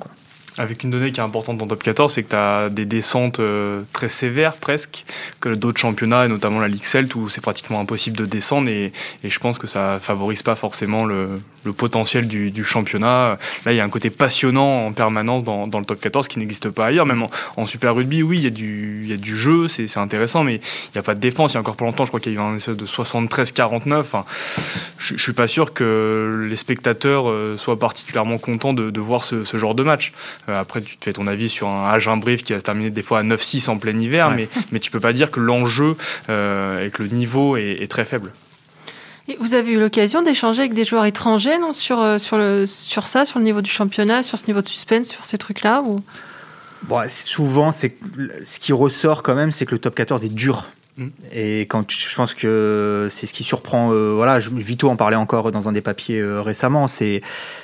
Avec 0.58 0.82
une 0.82 0.90
donnée 0.90 1.12
qui 1.12 1.20
est 1.20 1.22
importante 1.22 1.58
dans 1.58 1.66
top 1.66 1.82
14, 1.82 2.12
c'est 2.12 2.22
que 2.22 2.30
tu 2.30 2.36
as 2.36 2.68
des 2.70 2.84
descentes 2.84 3.40
euh, 3.40 3.82
très 3.92 4.08
sévères 4.08 4.54
presque, 4.54 5.04
que 5.40 5.48
d'autres 5.48 5.80
championnats, 5.80 6.26
et 6.26 6.28
notamment 6.28 6.60
la 6.60 6.68
Ligue 6.68 6.84
Celt, 6.84 7.14
où 7.14 7.28
c'est 7.28 7.40
pratiquement 7.40 7.80
impossible 7.80 8.16
de 8.16 8.26
descendre, 8.26 8.68
et, 8.68 8.92
je 9.22 9.38
pense 9.38 9.58
que 9.58 9.66
ça 9.66 9.98
favorise 10.02 10.42
pas 10.42 10.56
forcément 10.56 11.04
le, 11.04 11.40
potentiel 11.76 12.26
du, 12.26 12.64
championnat. 12.64 13.38
Là, 13.64 13.72
il 13.72 13.76
y 13.76 13.80
a 13.80 13.84
un 13.84 13.88
côté 13.88 14.10
passionnant 14.10 14.86
en 14.86 14.92
permanence 14.92 15.44
dans, 15.44 15.66
le 15.66 15.84
top 15.84 16.00
14 16.00 16.26
qui 16.26 16.38
n'existe 16.38 16.68
pas 16.70 16.86
ailleurs. 16.86 17.06
Même 17.06 17.26
en, 17.56 17.66
Super 17.66 17.94
Rugby, 17.94 18.22
oui, 18.22 18.38
il 18.38 18.44
y 18.44 19.12
a 19.12 19.16
du, 19.16 19.36
jeu, 19.36 19.68
c'est 19.68 19.98
intéressant, 19.98 20.42
mais 20.42 20.56
il 20.56 20.90
n'y 20.94 20.98
a 20.98 21.02
pas 21.02 21.14
de 21.14 21.20
défense. 21.20 21.52
Il 21.52 21.54
y 21.54 21.56
a 21.58 21.60
encore 21.60 21.76
pas 21.76 21.84
longtemps, 21.84 22.04
je 22.04 22.10
crois 22.10 22.20
qu'il 22.20 22.32
y 22.32 22.36
a 22.36 22.40
eu 22.40 22.42
un 22.42 22.56
espèce 22.56 22.76
de 22.76 22.86
73-49. 22.86 23.98
Enfin, 23.98 24.24
je, 24.98 25.16
je 25.16 25.22
suis 25.22 25.32
pas 25.32 25.46
sûr 25.46 25.72
que 25.72 26.46
les 26.48 26.56
spectateurs 26.56 27.28
euh, 27.28 27.56
soient 27.56 27.78
particulièrement 27.78 28.38
contents 28.38 28.72
de, 28.72 29.00
voir 29.00 29.22
ce 29.22 29.44
genre 29.56 29.74
de 29.74 29.82
match. 29.82 30.12
Euh, 30.48 30.60
après, 30.60 30.80
tu 30.80 30.96
te 30.96 31.04
fais 31.04 31.12
ton 31.12 31.26
avis 31.26 31.48
sur 31.48 31.68
un 31.68 31.88
Agen 31.88 32.18
Brief 32.18 32.42
qui 32.42 32.52
va 32.52 32.58
se 32.58 32.64
terminer 32.64 32.90
des 32.90 33.02
fois 33.02 33.20
à 33.20 33.22
9-6 33.22 33.70
en 33.70 33.78
plein 33.78 33.98
hiver, 33.98 34.30
mais, 34.30 34.48
mais 34.72 34.78
tu 34.78 34.90
peux 34.90 35.00
pas 35.00 35.12
dire 35.12 35.30
que 35.30 35.40
l'enjeu 35.40 35.96
euh, 36.28 36.86
et 36.86 36.90
que 36.90 37.02
le 37.02 37.10
niveau 37.10 37.56
est, 37.56 37.90
très 37.90 38.04
faible. 38.04 38.32
Et 39.28 39.36
vous 39.40 39.54
avez 39.54 39.72
eu 39.72 39.80
l'occasion 39.80 40.22
d'échanger 40.22 40.60
avec 40.60 40.74
des 40.74 40.84
joueurs 40.84 41.04
étrangers 41.04 41.58
non, 41.58 41.72
sur, 41.72 42.00
euh, 42.00 42.18
sur, 42.18 42.36
le, 42.36 42.66
sur 42.66 43.06
ça, 43.06 43.24
sur 43.24 43.38
le 43.38 43.44
niveau 43.44 43.60
du 43.62 43.70
championnat, 43.70 44.22
sur 44.22 44.38
ce 44.38 44.46
niveau 44.46 44.62
de 44.62 44.68
suspense, 44.68 45.08
sur 45.08 45.24
ces 45.24 45.38
trucs-là 45.38 45.82
ou... 45.82 46.02
bon, 46.84 47.02
Souvent, 47.08 47.72
c'est 47.72 47.96
ce 48.44 48.58
qui 48.58 48.72
ressort 48.72 49.22
quand 49.22 49.34
même, 49.34 49.52
c'est 49.52 49.66
que 49.66 49.72
le 49.72 49.80
top 49.80 49.94
14 49.94 50.24
est 50.24 50.34
dur. 50.34 50.68
Et 51.32 51.62
quand 51.62 51.90
je 51.90 52.14
pense 52.14 52.34
que 52.34 53.08
c'est 53.10 53.26
ce 53.26 53.32
qui 53.32 53.44
surprend, 53.44 53.92
euh, 53.92 54.12
voilà, 54.14 54.38
Vito 54.38 54.88
en 54.88 54.96
parlait 54.96 55.16
encore 55.16 55.50
dans 55.52 55.68
un 55.68 55.72
des 55.72 55.80
papiers 55.80 56.20
euh, 56.20 56.42
récemment. 56.42 56.88
C'est 56.88 57.22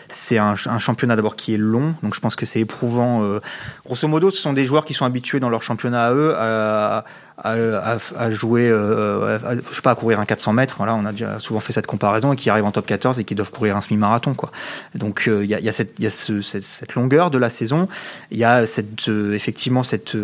c'est 0.09 0.39
un, 0.39 0.55
championnat 0.55 1.17
d'abord 1.17 1.37
qui 1.37 1.55
est 1.55 1.59
long, 1.59 1.95
donc 2.03 2.15
je 2.15 2.21
pense 2.21 2.37
que 2.37 2.47
c'est 2.47 2.61
éprouvant. 2.61 3.23
Euh. 3.23 3.41
grosso 3.85 4.07
modo, 4.07 4.31
ce 4.31 4.41
sont 4.41 4.53
des 4.53 4.65
joueurs 4.65 4.85
qui 4.85 4.95
sont 4.95 5.05
habitués 5.05 5.41
dans 5.41 5.49
leur 5.49 5.63
championnat 5.63 6.07
à 6.07 6.15
eux 6.15 7.05
à, 7.39 8.31
jouer, 8.31 8.69
euh, 8.71 9.39
je 9.71 9.75
sais 9.75 9.83
pas, 9.83 9.91
à 9.91 9.95
courir 9.95 10.21
un 10.21 10.25
400 10.25 10.53
mètres. 10.53 10.75
Voilà, 10.79 10.95
on 10.95 11.05
a 11.05 11.13
déjà 11.13 11.39
souvent 11.39 11.61
fait 11.61 11.73
cette 11.73 11.87
comparaison 11.87 12.33
et 12.33 12.37
qui 12.37 12.49
arrivent 12.49 12.65
en 12.65 12.73
top 12.73 12.87
14 12.87 13.19
et 13.19 13.25
qui 13.25 13.35
doivent 13.35 13.51
courir 13.51 13.77
un 13.77 13.81
semi-marathon, 13.81 14.35
quoi. 14.35 14.51
Donc 14.95 15.25
il 15.27 15.45
y, 15.45 15.55
a, 15.55 15.73
cette, 15.73 16.95
longueur 16.95 17.31
de 17.31 17.39
la 17.39 17.51
saison, 17.51 17.89
il 18.31 18.39
y 18.39 18.45
a 18.45 18.65
cette, 18.65 19.09
effectivement 19.09 19.83
cette, 19.83 20.17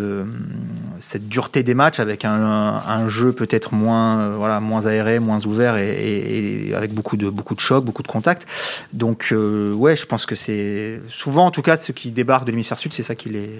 dureté 1.21 1.63
des 1.63 1.73
matchs 1.73 1.99
avec 1.99 2.25
un 2.25 2.92
jeu 3.07 3.31
peut-être 3.33 3.73
moins, 3.73 4.29
voilà, 4.29 4.59
moins 4.59 4.85
aéré, 4.85 5.19
moins 5.19 5.45
ouvert 5.45 5.77
et, 5.77 6.73
avec 6.75 6.93
beaucoup 6.93 7.17
de 7.17 7.29
beaucoup 7.29 7.55
de 7.55 7.59
chocs, 7.59 7.83
beaucoup 7.83 8.03
de 8.03 8.07
contacts. 8.07 8.45
Donc 8.93 9.33
ouais, 9.33 9.95
je 9.95 10.05
pense 10.05 10.25
que 10.25 10.35
c'est 10.35 11.01
souvent, 11.07 11.45
en 11.45 11.51
tout 11.51 11.61
cas, 11.61 11.77
ceux 11.77 11.93
qui 11.93 12.11
débarquent 12.11 12.45
de 12.45 12.51
l'hémisphère 12.51 12.79
sud, 12.79 12.93
c'est 12.93 13.03
ça 13.03 13.15
qui 13.15 13.29
les 13.29 13.59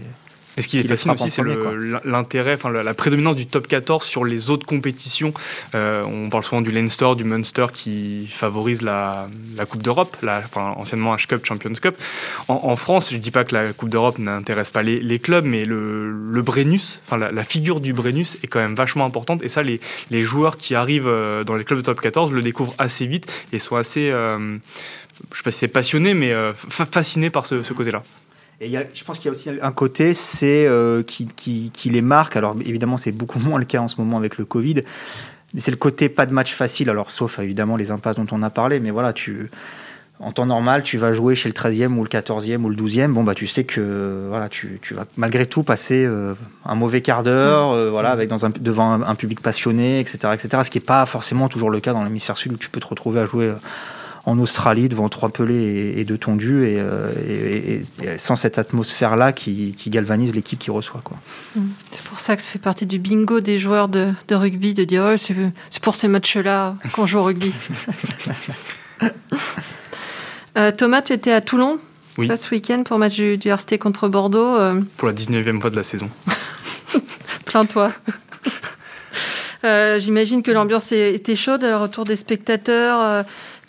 et 0.57 0.61
ce 0.61 0.67
qui 0.67 0.77
est 0.79 0.87
fascinant 0.87 1.15
aussi, 1.15 1.29
c'est 1.29 1.43
l'intérêt, 2.05 2.55
enfin 2.55 2.69
la, 2.71 2.93
prédominance 2.93 3.35
du 3.35 3.45
top 3.45 3.67
14 3.67 4.03
sur 4.05 4.25
les 4.25 4.49
autres 4.49 4.65
compétitions. 4.65 5.33
Euh, 5.75 6.03
on 6.03 6.29
parle 6.29 6.43
souvent 6.43 6.61
du 6.61 6.71
Leinster, 6.71 7.15
du 7.15 7.23
Munster 7.23 7.67
qui 7.73 8.27
favorise 8.27 8.81
la, 8.81 9.27
la 9.57 9.65
Coupe 9.65 9.81
d'Europe, 9.81 10.15
enfin, 10.23 10.73
anciennement 10.77 11.15
H 11.15 11.27
Cup, 11.27 11.45
Champions 11.45 11.73
Cup. 11.73 11.95
En, 12.47 12.75
France, 12.75 13.09
je 13.11 13.15
ne 13.15 13.21
dis 13.21 13.31
pas 13.31 13.43
que 13.43 13.55
la 13.55 13.73
Coupe 13.73 13.89
d'Europe 13.89 14.19
n'intéresse 14.19 14.69
pas 14.69 14.83
les, 14.83 14.99
les, 14.99 15.19
clubs, 15.19 15.45
mais 15.45 15.65
le, 15.65 16.11
le 16.11 16.41
Brennus, 16.41 17.01
enfin 17.05 17.17
la, 17.17 17.31
la, 17.31 17.43
figure 17.43 17.79
du 17.79 17.93
Brennus 17.93 18.37
est 18.43 18.47
quand 18.47 18.59
même 18.59 18.75
vachement 18.75 19.05
importante. 19.05 19.43
Et 19.43 19.49
ça, 19.49 19.63
les, 19.63 19.79
les 20.11 20.23
joueurs 20.23 20.57
qui 20.57 20.75
arrivent 20.75 21.07
euh, 21.07 21.43
dans 21.43 21.55
les 21.55 21.63
clubs 21.63 21.79
de 21.79 21.83
top 21.83 22.01
14 22.01 22.31
le 22.31 22.41
découvrent 22.41 22.75
assez 22.77 23.05
vite 23.05 23.31
et 23.51 23.59
sont 23.59 23.75
assez, 23.75 24.09
euh, 24.11 24.57
je 25.31 25.37
sais 25.37 25.43
pas 25.43 25.51
si 25.51 25.59
c'est 25.59 25.67
passionné, 25.67 26.13
mais 26.13 26.31
euh, 26.31 26.53
fascinés 26.53 27.29
par 27.29 27.45
ce, 27.45 27.63
ce 27.63 27.73
côté-là. 27.73 28.03
Et 28.63 28.69
y 28.69 28.77
a, 28.77 28.83
je 28.93 29.03
pense 29.03 29.17
qu'il 29.17 29.25
y 29.25 29.29
a 29.29 29.31
aussi 29.31 29.49
un 29.61 29.71
côté, 29.71 30.13
c'est 30.13 30.65
euh, 30.65 31.03
qui, 31.03 31.27
qui, 31.27 31.69
qui, 31.73 31.89
les 31.89 32.01
marque. 32.01 32.37
Alors 32.37 32.55
évidemment, 32.65 32.97
c'est 32.97 33.11
beaucoup 33.11 33.39
moins 33.47 33.59
le 33.59 33.65
cas 33.65 33.79
en 33.79 33.87
ce 33.87 33.95
moment 33.99 34.17
avec 34.17 34.37
le 34.37 34.45
Covid. 34.45 34.83
Mais 35.53 35.59
c'est 35.59 35.71
le 35.71 35.77
côté 35.77 36.09
pas 36.09 36.25
de 36.25 36.33
match 36.33 36.55
facile. 36.55 36.89
Alors 36.89 37.11
sauf 37.11 37.39
évidemment 37.39 37.75
les 37.75 37.91
impasses 37.91 38.15
dont 38.15 38.27
on 38.31 38.41
a 38.41 38.49
parlé. 38.49 38.79
Mais 38.79 38.89
voilà, 38.89 39.11
tu 39.11 39.49
en 40.19 40.31
temps 40.31 40.45
normal, 40.45 40.83
tu 40.83 40.97
vas 40.97 41.11
jouer 41.11 41.35
chez 41.35 41.49
le 41.49 41.53
13e 41.53 41.95
ou 41.97 42.03
le 42.03 42.09
14e 42.09 42.61
ou 42.63 42.69
le 42.69 42.75
12e, 42.75 43.07
bon 43.07 43.23
bah 43.23 43.35
tu 43.35 43.47
sais 43.47 43.63
que 43.65 44.21
voilà, 44.29 44.47
tu, 44.47 44.79
tu 44.81 44.93
vas 44.93 45.05
malgré 45.17 45.45
tout 45.45 45.63
passer 45.63 46.05
euh, 46.05 46.33
un 46.65 46.75
mauvais 46.75 47.01
quart 47.01 47.23
d'heure, 47.23 47.71
euh, 47.71 47.89
voilà, 47.89 48.11
avec 48.11 48.29
dans 48.29 48.45
un, 48.45 48.49
devant 48.49 48.91
un, 48.91 49.01
un 49.01 49.15
public 49.15 49.41
passionné, 49.41 49.99
etc., 49.99 50.19
etc. 50.33 50.63
Ce 50.63 50.69
qui 50.69 50.77
n'est 50.77 50.85
pas 50.85 51.05
forcément 51.05 51.49
toujours 51.49 51.69
le 51.69 51.79
cas 51.79 51.93
dans 51.93 52.03
l'hémisphère 52.03 52.37
sud 52.37 52.53
où 52.53 52.57
tu 52.57 52.69
peux 52.69 52.79
te 52.79 52.87
retrouver 52.87 53.21
à 53.21 53.25
jouer 53.25 53.45
euh, 53.45 53.55
en 54.25 54.39
Australie 54.39 54.87
devant 54.87 55.09
trois 55.09 55.29
pelés 55.29 55.53
et, 55.55 55.99
et 55.99 56.05
deux 56.05 56.17
tondus 56.17 56.63
et, 56.65 56.77
euh, 56.79 57.11
et- 57.27 57.73
et- 58.03 58.07
et 58.13 58.17
sans 58.17 58.35
cette 58.37 58.57
atmosphère 58.57 59.17
là 59.17 59.33
qui, 59.33 59.75
qui 59.77 59.89
galvanise 59.89 60.33
l'équipe 60.33 60.57
qui 60.59 60.71
reçoit 60.71 61.01
quoi. 61.03 61.17
C'est 61.91 62.03
pour 62.05 62.19
ça 62.21 62.35
que 62.37 62.41
ça 62.41 62.47
fait 62.49 62.59
partie 62.59 62.85
du 62.85 62.99
bingo 62.99 63.41
des 63.41 63.59
joueurs 63.59 63.89
de, 63.89 64.13
de 64.29 64.35
rugby 64.35 64.73
de 64.73 64.85
dire 64.85 65.03
Ouais, 65.03 65.17
c'est 65.17 65.35
c'est 65.69 65.83
pour 65.83 65.95
ces 65.95 66.07
matchs-là 66.07 66.75
qu'on 66.93 67.05
joue 67.05 67.19
au 67.19 67.23
rugby. 67.23 67.51
Euh, 70.55 70.69
Thomas, 70.71 71.01
tu 71.01 71.13
étais 71.13 71.31
à 71.31 71.41
Toulon 71.41 71.79
Oui. 72.19 72.27
toi, 72.27 72.37
ce 72.37 72.47
week-end 72.53 72.83
pour 72.83 72.95
le 72.97 72.99
match 72.99 73.15
du, 73.15 73.37
du 73.39 73.47
RCT 73.49 73.79
contre 73.79 74.07
Bordeaux. 74.07 74.55
Euh, 74.55 74.79
Pour 74.97 75.07
la 75.07 75.13
19e 75.15 75.59
fois 75.59 75.71
de 75.71 75.75
la 75.75 75.81
saison. 75.83 76.09
Plains-toi. 77.45 77.91
Euh, 79.65 79.97
J'imagine 79.99 80.43
que 80.43 80.51
l'ambiance 80.51 80.91
était 80.91 81.35
chaude, 81.35 81.63
euh, 81.63 81.79
retour 81.79 82.03
des 82.03 82.15
spectateurs, 82.15 82.99
euh, 83.01 83.23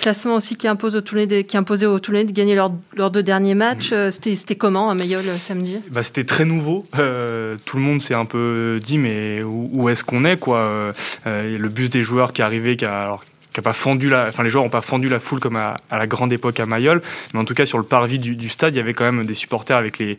classement 0.05 0.35
aussi 0.37 0.57
qui, 0.57 0.69
impose 0.69 0.93
de- 0.93 1.41
qui 1.41 1.57
imposait 1.57 1.87
aux 1.87 1.99
Toulonnais 1.99 2.25
de 2.25 2.33
gagner 2.33 2.55
leurs 2.55 2.73
leurs 2.95 3.11
deux 3.11 3.23
derniers 3.23 3.55
matchs. 3.55 3.91
Euh, 3.93 4.11
C'était 4.11 4.37
c'était 4.37 4.55
comment 4.55 4.91
à 4.91 4.95
Mayol 4.95 5.25
euh, 5.27 5.37
samedi? 5.39 5.79
Bah, 5.91 6.03
c'était 6.03 6.25
très 6.25 6.45
nouveau. 6.45 6.87
Euh, 6.99 7.57
tout 7.65 7.79
le 7.79 7.83
monde 7.83 8.01
s'est 8.03 8.13
un 8.15 8.27
peu 8.27 8.79
dit 8.85 8.99
mais 8.99 9.43
où, 9.43 9.71
où 9.73 9.89
est-ce 9.89 10.05
qu'on 10.05 10.27
est 10.27 10.37
quoi? 10.37 10.59
Euh, 10.59 10.93
Le 11.27 11.69
bus 11.69 11.89
des 11.89 12.03
joueurs 12.03 12.35
qui 12.35 12.43
est 12.43 12.45
arrivé, 12.45 12.77
qui 12.77 12.85
a, 12.85 13.01
alors, 13.01 13.25
qui 13.55 13.61
pas 13.61 13.73
fendu 13.73 14.09
la, 14.09 14.27
enfin 14.29 14.43
les 14.43 14.51
joueurs 14.51 14.65
ont 14.65 14.69
pas 14.69 14.81
fendu 14.81 15.09
la 15.09 15.21
foule 15.21 15.39
comme 15.39 15.57
à, 15.57 15.77
la 15.91 16.07
grande 16.07 16.33
époque 16.33 16.59
à 16.59 16.67
Mayol, 16.67 17.01
mais 17.33 17.41
en 17.41 17.45
tout 17.45 17.55
cas 17.55 17.65
sur 17.65 17.79
le 17.79 17.85
parvis 17.85 18.19
du, 18.19 18.49
stade, 18.49 18.75
il 18.75 18.79
y 18.79 18.81
avait 18.81 18.95
quand 18.95 19.05
même 19.05 19.25
des 19.25 19.35
supporters 19.35 19.77
avec 19.77 19.99
les, 19.99 20.17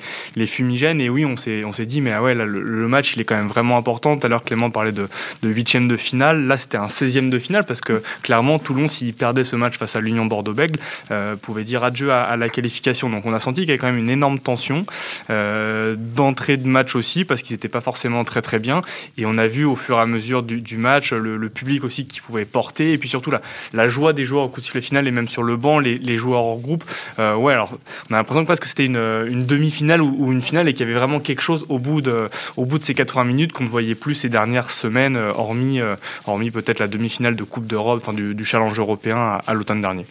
fumigènes. 0.48 1.01
Et 1.01 1.10
oui 1.10 1.25
on 1.25 1.36
s'est 1.36 1.65
on 1.65 1.74
s'est 1.74 1.86
dit 1.86 2.01
mais 2.01 2.12
ah 2.12 2.24
ouais 2.24 2.34
le, 2.34 2.88
match 2.88 3.13
il 3.15 3.22
est 3.22 3.25
quand 3.25 3.36
même 3.36 3.48
vraiment 3.48 3.77
important. 3.77 4.18
Tout 4.18 4.25
à 4.25 4.30
l'heure 4.30 4.44
Clément 4.44 4.70
parlait 4.70 4.94
de 4.94 5.10
de 5.44 5.50
huitième 5.50 5.88
de 5.88 5.98
finale, 5.98 6.46
là 6.46 6.58
c'était 6.58 6.77
un 6.77 6.88
16e 6.88 7.30
de 7.30 7.38
finale 7.38 7.65
parce 7.65 7.82
que 7.82 8.01
clairement 8.22 8.58
Toulon 8.58 8.88
s'il 8.88 9.13
perdait 9.13 9.44
ce 9.44 9.56
match 9.56 9.77
face 9.77 9.96
à 9.96 10.00
l'Union 10.00 10.25
Bordeaux-Bègles 10.25 10.80
euh, 11.12 11.36
pouvait 11.36 11.65
dire 11.65 11.84
adieu 11.84 12.12
à, 12.12 12.38
la 12.38 12.48
qualification. 12.48 13.10
Donc 13.10 13.25
on 13.25 13.34
a 13.34 13.39
senti 13.39 13.62
qu'il 13.62 13.70
y 13.70 13.72
avait 13.72 13.80
quand 13.80 13.88
même 13.88 13.98
une 13.98 14.10
énorme 14.10 14.39
tension 14.39 14.86
euh, 15.30 15.96
d'entrée 15.98 16.56
de 16.56 16.68
match 16.68 16.96
aussi 16.96 17.25
parce 17.25 17.42
qu'ils 17.42 17.56
n'étaient 17.56 17.68
pas 17.68 17.82
forcément 17.82 18.24
très 18.24 18.42
très 18.42 18.60
bien. 18.60 18.82
Et 19.18 19.25
on 19.25 19.38
a 19.38 19.48
vu 19.48 19.65
au 19.65 19.75
fur 19.75 19.98
et 19.98 20.01
à 20.01 20.06
mesure 20.06 20.42
du, 20.44 20.62
du 20.62 20.77
match 20.77 21.12
le, 21.12 21.36
le 21.36 21.50
public 21.50 21.84
aussi 21.84 22.08
qui 22.08 22.22
pouvait 22.22 22.46
porter. 22.46 22.94
Et 22.94 22.98
puis 22.98 23.10
surtout 23.10 23.25
la, 23.32 23.41
la 23.74 23.88
joie 23.89 24.13
des 24.13 24.25
joueurs 24.25 24.44
au 24.46 24.50
coup 24.50 24.60
de 24.60 24.65
sifflet 24.65 24.82
final 24.82 25.08
et 25.08 25.12
même 25.12 25.27
sur 25.27 25.44
le 25.44 25.55
banc 25.58 25.79
les, 25.79 25.98
les 25.98 26.15
joueurs 26.17 26.44
hors 26.46 26.60
groupe. 26.60 26.84
Euh, 27.20 27.36
ouais 27.36 27.53
alors 27.53 27.72
on 28.10 28.13
a 28.13 28.17
l'impression 28.17 28.41
que 28.44 28.48
presque 28.48 28.65
c'était 28.65 28.86
une, 28.86 28.98
une 28.98 29.46
demi-finale 29.46 30.01
ou, 30.01 30.15
ou 30.17 30.32
une 30.32 30.41
finale 30.41 30.67
et 30.67 30.74
qu'il 30.74 30.86
y 30.86 30.89
avait 30.89 30.98
vraiment 31.00 31.20
quelque 31.20 31.41
chose 31.41 31.65
au 31.70 31.79
bout 31.79 32.01
de, 32.01 32.29
au 32.58 32.65
bout 32.65 32.77
de 32.79 32.84
ces 32.84 32.94
80 32.94 33.24
minutes 33.25 33.51
qu'on 33.53 33.63
ne 33.63 33.70
voyait 33.70 33.96
plus 33.96 34.15
ces 34.15 34.29
dernières 34.29 34.70
semaines 34.70 35.17
euh, 35.17 35.32
hormis, 35.36 35.79
euh, 35.79 35.96
hormis 36.27 36.51
peut-être 36.51 36.79
la 36.79 36.88
demi-finale 36.88 37.36
de 37.36 37.44
Coupe 37.44 37.65
d'Europe 37.67 38.00
enfin 38.01 38.13
du, 38.13 38.36
du 38.36 38.46
challenge 38.46 38.79
européen 38.79 39.17
à, 39.17 39.41
à 39.48 39.53
l'automne 39.53 39.82
dernier. 39.82 40.05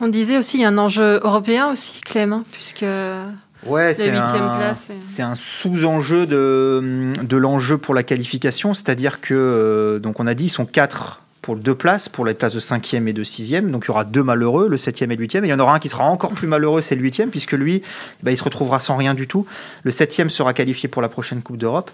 On 0.00 0.08
disait 0.08 0.38
aussi 0.38 0.58
il 0.58 0.60
y 0.62 0.64
a 0.64 0.68
un 0.68 0.78
enjeu 0.78 1.20
européen 1.22 1.70
aussi, 1.70 2.00
Clem, 2.04 2.32
hein, 2.32 2.44
puisque 2.52 2.84
Ouais, 3.66 3.94
c'est 3.94 4.10
huitième 4.10 4.42
un, 4.42 4.56
place, 4.58 4.84
c'est- 4.88 5.02
c'est 5.02 5.22
un 5.22 5.34
sous-enjeu 5.36 6.26
de, 6.26 7.12
de 7.22 7.36
l'enjeu 7.38 7.78
pour 7.78 7.94
la 7.94 8.02
qualification, 8.02 8.74
c'est-à-dire 8.74 9.22
que, 9.22 9.98
donc 10.02 10.20
on 10.20 10.26
a 10.26 10.34
dit, 10.34 10.44
ils 10.46 10.50
sont 10.50 10.66
quatre 10.66 11.22
pour 11.44 11.56
deux 11.56 11.74
places, 11.74 12.08
pour 12.08 12.24
les 12.24 12.32
places 12.32 12.54
de 12.54 12.58
cinquième 12.58 13.06
et 13.06 13.12
de 13.12 13.22
sixième, 13.22 13.70
donc 13.70 13.84
il 13.84 13.88
y 13.88 13.90
aura 13.90 14.04
deux 14.04 14.22
malheureux, 14.22 14.66
le 14.66 14.78
septième 14.78 15.12
et 15.12 15.16
le 15.16 15.20
huitième, 15.20 15.44
et 15.44 15.48
il 15.48 15.50
y 15.50 15.54
en 15.54 15.58
aura 15.58 15.74
un 15.74 15.78
qui 15.78 15.90
sera 15.90 16.04
encore 16.04 16.32
plus 16.32 16.46
malheureux, 16.46 16.80
c'est 16.80 16.94
le 16.94 17.02
huitième, 17.02 17.28
puisque 17.28 17.52
lui, 17.52 17.82
bah, 18.22 18.30
il 18.30 18.36
se 18.38 18.42
retrouvera 18.42 18.78
sans 18.78 18.96
rien 18.96 19.12
du 19.12 19.26
tout. 19.26 19.44
Le 19.82 19.90
septième 19.90 20.30
sera 20.30 20.54
qualifié 20.54 20.88
pour 20.88 21.02
la 21.02 21.10
prochaine 21.10 21.42
Coupe 21.42 21.58
d'Europe. 21.58 21.90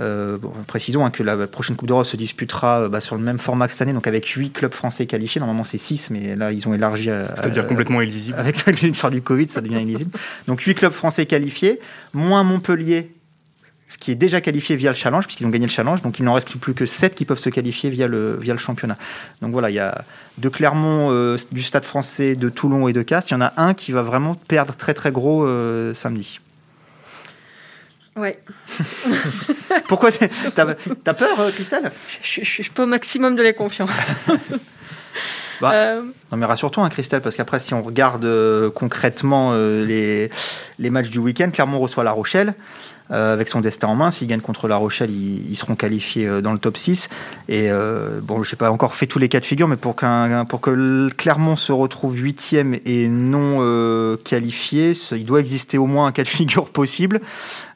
Euh, 0.00 0.36
bon, 0.36 0.50
précisons 0.66 1.04
hein, 1.04 1.12
que 1.12 1.22
la 1.22 1.46
prochaine 1.46 1.76
Coupe 1.76 1.86
d'Europe 1.86 2.06
se 2.06 2.16
disputera 2.16 2.80
euh, 2.80 2.88
bah, 2.88 2.98
sur 2.98 3.14
le 3.14 3.22
même 3.22 3.38
format 3.38 3.68
que 3.68 3.72
cette 3.72 3.82
année, 3.82 3.92
donc 3.92 4.08
avec 4.08 4.26
huit 4.26 4.50
clubs 4.50 4.74
français 4.74 5.06
qualifiés. 5.06 5.38
Normalement, 5.38 5.62
c'est 5.62 5.78
six, 5.78 6.10
mais 6.10 6.34
là, 6.34 6.50
ils 6.50 6.66
ont 6.66 6.74
élargi 6.74 7.08
à, 7.08 7.36
c'est-à-dire 7.36 7.68
complètement 7.68 8.00
illisible 8.00 8.36
avec 8.40 8.80
l'histoire 8.80 9.12
du 9.12 9.22
Covid, 9.22 9.48
ça 9.48 9.60
devient 9.60 9.80
illisible. 9.80 10.10
Donc 10.48 10.60
8 10.60 10.74
clubs 10.74 10.92
français 10.92 11.24
qualifiés, 11.24 11.78
moins 12.14 12.42
Montpellier 12.42 13.12
qui 14.00 14.12
est 14.12 14.14
déjà 14.14 14.40
qualifié 14.40 14.76
via 14.76 14.90
le 14.90 14.96
challenge, 14.96 15.24
puisqu'ils 15.26 15.46
ont 15.46 15.50
gagné 15.50 15.66
le 15.66 15.72
challenge, 15.72 16.02
donc 16.02 16.18
il 16.20 16.24
n'en 16.24 16.34
reste 16.34 16.56
plus 16.58 16.72
que 16.74 16.86
7 16.86 17.14
qui 17.16 17.24
peuvent 17.24 17.38
se 17.38 17.50
qualifier 17.50 17.90
via 17.90 18.06
le, 18.06 18.36
via 18.40 18.52
le 18.52 18.58
championnat. 18.58 18.96
Donc 19.42 19.50
voilà, 19.52 19.70
il 19.70 19.74
y 19.74 19.78
a 19.80 20.04
de 20.38 20.48
Clermont, 20.48 21.08
euh, 21.10 21.36
du 21.50 21.62
Stade 21.62 21.84
français, 21.84 22.36
de 22.36 22.48
Toulon 22.48 22.86
et 22.88 22.92
de 22.92 23.02
Castres, 23.02 23.32
il 23.32 23.34
y 23.34 23.36
en 23.36 23.40
a 23.40 23.52
un 23.56 23.74
qui 23.74 23.90
va 23.92 24.02
vraiment 24.02 24.34
perdre 24.36 24.74
très 24.76 24.94
très 24.94 25.10
gros 25.10 25.44
euh, 25.46 25.94
samedi. 25.94 26.38
ouais, 28.16 28.38
Pourquoi 29.88 30.10
T'as 31.04 31.14
peur, 31.14 31.40
euh, 31.40 31.50
Christelle? 31.50 31.90
Je, 32.22 32.40
je- 32.40 32.44
je 32.44 32.62
suis 32.62 32.70
pas 32.70 32.84
au 32.84 32.86
maximum 32.86 33.36
de 33.36 33.42
la 33.42 33.52
confiance. 33.52 33.90
Bah, 35.60 35.72
Euh, 35.74 36.02
Non 36.30 36.38
mais 36.38 36.46
rassure-toi, 36.46 36.84
hein, 36.84 36.88
Christelle, 36.88 37.20
parce 37.20 37.34
qu'après, 37.34 37.58
si 37.58 37.74
on 37.74 37.82
regarde 37.82 38.24
euh, 38.24 38.70
concrètement 38.70 39.50
euh, 39.54 39.84
les, 39.84 40.30
les 40.78 40.90
matchs 40.90 41.10
du 41.10 41.18
week-end, 41.18 41.50
Clermont 41.52 41.80
reçoit 41.80 42.04
La 42.04 42.12
Rochelle. 42.12 42.54
Euh, 43.10 43.32
avec 43.32 43.48
son 43.48 43.60
destin 43.60 43.88
en 43.88 43.94
main, 43.94 44.10
s'ils 44.10 44.28
gagnent 44.28 44.40
contre 44.40 44.68
La 44.68 44.76
Rochelle, 44.76 45.10
ils, 45.10 45.50
ils 45.50 45.56
seront 45.56 45.74
qualifiés 45.74 46.26
euh, 46.26 46.40
dans 46.40 46.52
le 46.52 46.58
top 46.58 46.76
6. 46.76 47.08
Et 47.48 47.70
euh, 47.70 48.20
bon, 48.22 48.42
je 48.42 48.54
n'ai 48.54 48.56
pas 48.56 48.70
encore 48.70 48.94
fait 48.94 49.06
tous 49.06 49.18
les 49.18 49.28
cas 49.28 49.40
de 49.40 49.46
figure, 49.46 49.68
mais 49.68 49.76
pour, 49.76 49.96
pour 50.48 50.60
que 50.60 50.70
le 50.70 51.10
Clermont 51.10 51.56
se 51.56 51.72
retrouve 51.72 52.18
huitième 52.18 52.78
et 52.84 53.08
non 53.08 53.58
euh, 53.60 54.16
qualifié, 54.22 54.92
il 55.12 55.24
doit 55.24 55.40
exister 55.40 55.78
au 55.78 55.86
moins 55.86 56.06
un 56.06 56.12
cas 56.12 56.22
de 56.22 56.28
figure 56.28 56.68
possible. 56.70 57.20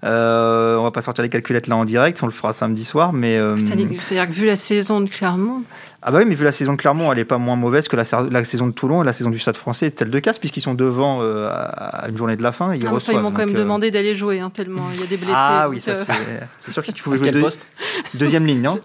Euh, 0.05 0.77
on 0.79 0.83
va 0.83 0.91
pas 0.91 1.01
sortir 1.01 1.23
les 1.23 1.31
calculettes 1.31 1.69
là 1.69 1.77
en 1.77 1.85
direct, 1.85 2.21
on 2.25 2.27
le 2.27 2.33
fera 2.33 2.53
samedi 2.53 2.85
soir, 2.85 3.13
mais 3.13 3.39
euh, 3.39 3.57
C'est-à-dire 3.57 3.89
que 4.29 4.33
vu 4.33 4.47
la 4.47 4.57
saison 4.57 5.01
de 5.01 5.09
Clermont, 5.09 5.63
ah 6.03 6.11
bah 6.11 6.19
oui, 6.19 6.25
mais 6.27 6.35
vu 6.35 6.43
la 6.45 6.51
saison 6.51 6.73
de 6.73 6.77
Clermont, 6.79 7.13
elle 7.13 7.21
est 7.21 7.25
pas 7.25 7.39
moins 7.39 7.55
mauvaise 7.55 7.87
que 7.87 7.95
la, 7.95 8.05
sa- 8.05 8.27
la 8.29 8.45
saison 8.45 8.67
de 8.67 8.73
Toulon 8.73 9.05
et 9.05 9.07
la 9.07 9.13
saison 9.13 9.31
du 9.31 9.39
Stade 9.39 9.57
français 9.57 9.87
et 9.87 9.95
celle 9.97 10.11
de 10.11 10.19
Casse, 10.19 10.41
puisqu'ils 10.41 10.61
sont 10.61 10.75
devant 10.75 11.21
euh, 11.23 11.49
à 11.53 12.07
une 12.09 12.17
journée 12.17 12.35
de 12.35 12.43
la 12.43 12.51
fin. 12.51 12.75
Ils, 12.75 12.83
Ah, 12.83 12.87
enfin, 12.89 12.95
reçoivent, 12.97 13.17
ils 13.19 13.23
m'ont 13.23 13.31
quand 13.31 13.47
même 13.47 13.51
euh, 13.55 13.59
demandé 13.59 13.93
d'aller 13.93 14.17
jouer, 14.17 14.41
hein, 14.41 14.51
tellement 14.51 14.89
il 14.93 15.01
y 15.01 15.05
a 15.05 15.07
des 15.07 15.17
blessés. 15.17 15.33
Ah 15.37 15.69
oui, 15.71 15.81
ça 15.81 15.93
euh, 15.93 16.03
c'est. 16.05 16.13
C'est 16.59 16.71
sûr 16.73 16.83
que 16.83 16.87
si 16.89 16.93
tu 16.95 17.05
pouvais 17.05 17.19
jouer 17.19 17.27
quel 17.29 17.35
deux- 17.35 17.41
poste 17.43 17.67
deuxième 18.15 18.45
ligne, 18.45 18.61
non 18.63 18.81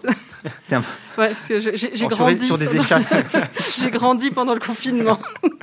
Ouais, 1.18 1.30
parce 1.30 1.48
que 1.48 1.58
j'ai 1.58 2.06
grandi. 2.06 2.46
sur 2.46 2.58
des 2.58 2.76
échasses. 2.76 3.12
J'ai 3.80 3.90
grandi 3.90 4.30
pendant 4.30 4.54
le 4.54 4.60
confinement. 4.60 5.18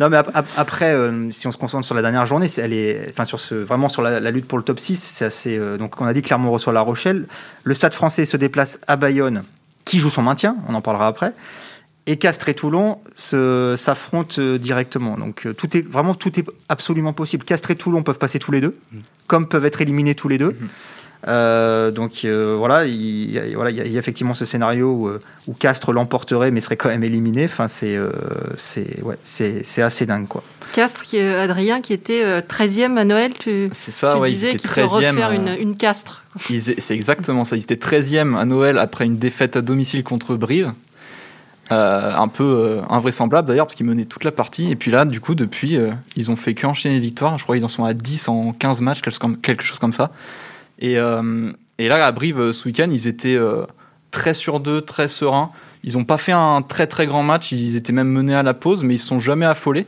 Non, 0.00 0.08
mais 0.08 0.16
ap- 0.16 0.30
ap- 0.34 0.48
après, 0.56 0.94
euh, 0.94 1.30
si 1.30 1.46
on 1.46 1.52
se 1.52 1.56
concentre 1.58 1.84
sur 1.86 1.94
la 1.94 2.02
dernière 2.02 2.26
journée, 2.26 2.48
elle 2.58 2.72
est, 2.72 3.06
enfin 3.10 3.24
sur 3.24 3.40
ce, 3.40 3.54
vraiment 3.54 3.88
sur 3.88 4.02
la, 4.02 4.20
la 4.20 4.30
lutte 4.30 4.46
pour 4.46 4.58
le 4.58 4.64
top 4.64 4.80
6, 4.80 4.96
c'est 4.96 5.24
assez. 5.24 5.56
euh, 5.56 5.76
donc, 5.76 6.00
on 6.00 6.06
a 6.06 6.12
dit 6.12 6.22
Clermont 6.22 6.50
reçoit 6.50 6.72
La 6.72 6.80
Rochelle. 6.80 7.26
Le 7.64 7.74
Stade 7.74 7.94
Français 7.94 8.24
se 8.24 8.36
déplace 8.36 8.78
à 8.86 8.96
Bayonne, 8.96 9.42
qui 9.84 9.98
joue 9.98 10.10
son 10.10 10.22
maintien. 10.22 10.56
On 10.68 10.74
en 10.74 10.80
parlera 10.80 11.06
après. 11.06 11.32
Et 12.06 12.16
Castres 12.18 12.48
et 12.48 12.54
Toulon 12.54 12.98
s'affrontent 13.76 14.36
euh, 14.40 14.58
directement. 14.58 15.16
Donc, 15.16 15.46
tout 15.56 15.76
est 15.76 15.86
vraiment 15.86 16.14
tout 16.14 16.38
est 16.38 16.44
absolument 16.68 17.12
possible. 17.12 17.44
Castres 17.44 17.70
et 17.70 17.76
Toulon 17.76 18.02
peuvent 18.02 18.18
passer 18.18 18.38
tous 18.38 18.50
les 18.52 18.60
deux, 18.60 18.76
comme 19.26 19.46
peuvent 19.46 19.64
être 19.64 19.80
éliminés 19.80 20.14
tous 20.14 20.28
les 20.28 20.38
deux. 20.38 20.56
Mhm. 20.60 20.68
Euh, 21.28 21.90
donc 21.92 22.24
euh, 22.24 22.56
voilà, 22.58 22.84
il 22.86 23.30
y, 23.30 23.38
a, 23.38 23.42
voilà, 23.54 23.70
il 23.70 23.76
y 23.76 23.80
a- 23.80 23.84
il 23.84 23.92
y 23.92 23.96
a 23.96 23.98
effectivement 24.00 24.34
ce 24.34 24.44
scénario 24.44 24.90
où, 24.92 25.06
euh, 25.08 25.20
où 25.46 25.52
Castres 25.54 25.92
l'emporterait 25.92 26.50
mais 26.50 26.60
serait 26.60 26.76
quand 26.76 26.88
même 26.88 27.04
éliminé. 27.04 27.44
Enfin, 27.44 27.68
c'est 27.68 27.96
euh, 27.96 28.10
c'est 28.56 29.00
ouais, 29.04 29.16
c'est 29.22 29.62
c'est 29.64 29.82
assez 29.82 30.04
dingue 30.04 30.26
quoi. 30.26 30.42
Castres, 30.72 31.02
qui 31.02 31.18
est 31.18 31.34
Adrien, 31.34 31.80
qui 31.82 31.92
était 31.92 32.22
euh, 32.24 32.40
13e 32.40 32.96
à 32.96 33.04
Noël, 33.04 33.32
tu, 33.38 33.68
C'est 33.72 33.90
ça, 33.90 34.14
tu 34.14 34.20
ouais, 34.20 34.30
disais 34.30 34.50
qu'il 34.56 34.62
peut 34.62 34.80
13e. 34.80 34.86
refaire 34.88 35.28
euh, 35.28 35.34
une, 35.34 35.48
une 35.60 35.76
Castres. 35.76 36.24
C'est 36.48 36.94
exactement 36.94 37.44
ça. 37.44 37.56
Ils 37.56 37.62
étaient 37.62 37.74
13e 37.76 38.36
à 38.36 38.44
Noël 38.46 38.78
après 38.78 39.04
une 39.04 39.18
défaite 39.18 39.54
à 39.56 39.60
domicile 39.60 40.02
contre 40.02 40.34
Brive. 40.34 40.72
Euh, 41.70 42.12
un 42.14 42.28
peu 42.28 42.42
euh, 42.44 42.80
invraisemblable 42.90 43.46
d'ailleurs, 43.48 43.66
parce 43.66 43.76
qu'ils 43.76 43.86
menaient 43.86 44.04
toute 44.04 44.24
la 44.24 44.32
partie. 44.32 44.70
Et 44.70 44.76
puis 44.76 44.90
là, 44.90 45.04
du 45.04 45.20
coup, 45.20 45.34
depuis, 45.34 45.76
euh, 45.76 45.92
ils 46.16 46.30
ont 46.30 46.36
fait 46.36 46.54
qu'enchaîner 46.54 46.96
les 46.96 47.00
victoires. 47.00 47.38
Je 47.38 47.44
crois 47.44 47.54
qu'ils 47.56 47.64
en 47.64 47.68
sont 47.68 47.84
à 47.84 47.94
10 47.94 48.28
en 48.28 48.52
15 48.52 48.80
matchs, 48.80 49.00
quelque 49.00 49.12
chose 49.12 49.18
comme, 49.18 49.36
quelque 49.38 49.62
chose 49.62 49.78
comme 49.78 49.92
ça. 49.92 50.10
Et, 50.82 50.98
euh, 50.98 51.52
et 51.78 51.88
là, 51.88 52.04
à 52.04 52.12
Brive, 52.12 52.40
euh, 52.40 52.52
ce 52.52 52.68
week-end, 52.68 52.88
ils 52.90 53.06
étaient 53.06 53.36
euh, 53.36 53.64
très 54.10 54.34
sur 54.34 54.60
deux, 54.60 54.82
très 54.82 55.08
sereins. 55.08 55.50
Ils 55.84 55.96
n'ont 55.96 56.04
pas 56.04 56.18
fait 56.18 56.32
un 56.32 56.60
très 56.60 56.86
très 56.88 57.06
grand 57.06 57.22
match. 57.22 57.52
Ils 57.52 57.76
étaient 57.76 57.92
même 57.92 58.08
menés 58.08 58.34
à 58.34 58.42
la 58.42 58.52
pause, 58.52 58.82
mais 58.82 58.94
ils 58.94 58.98
ne 58.98 59.02
sont 59.02 59.20
jamais 59.20 59.46
affolés. 59.46 59.86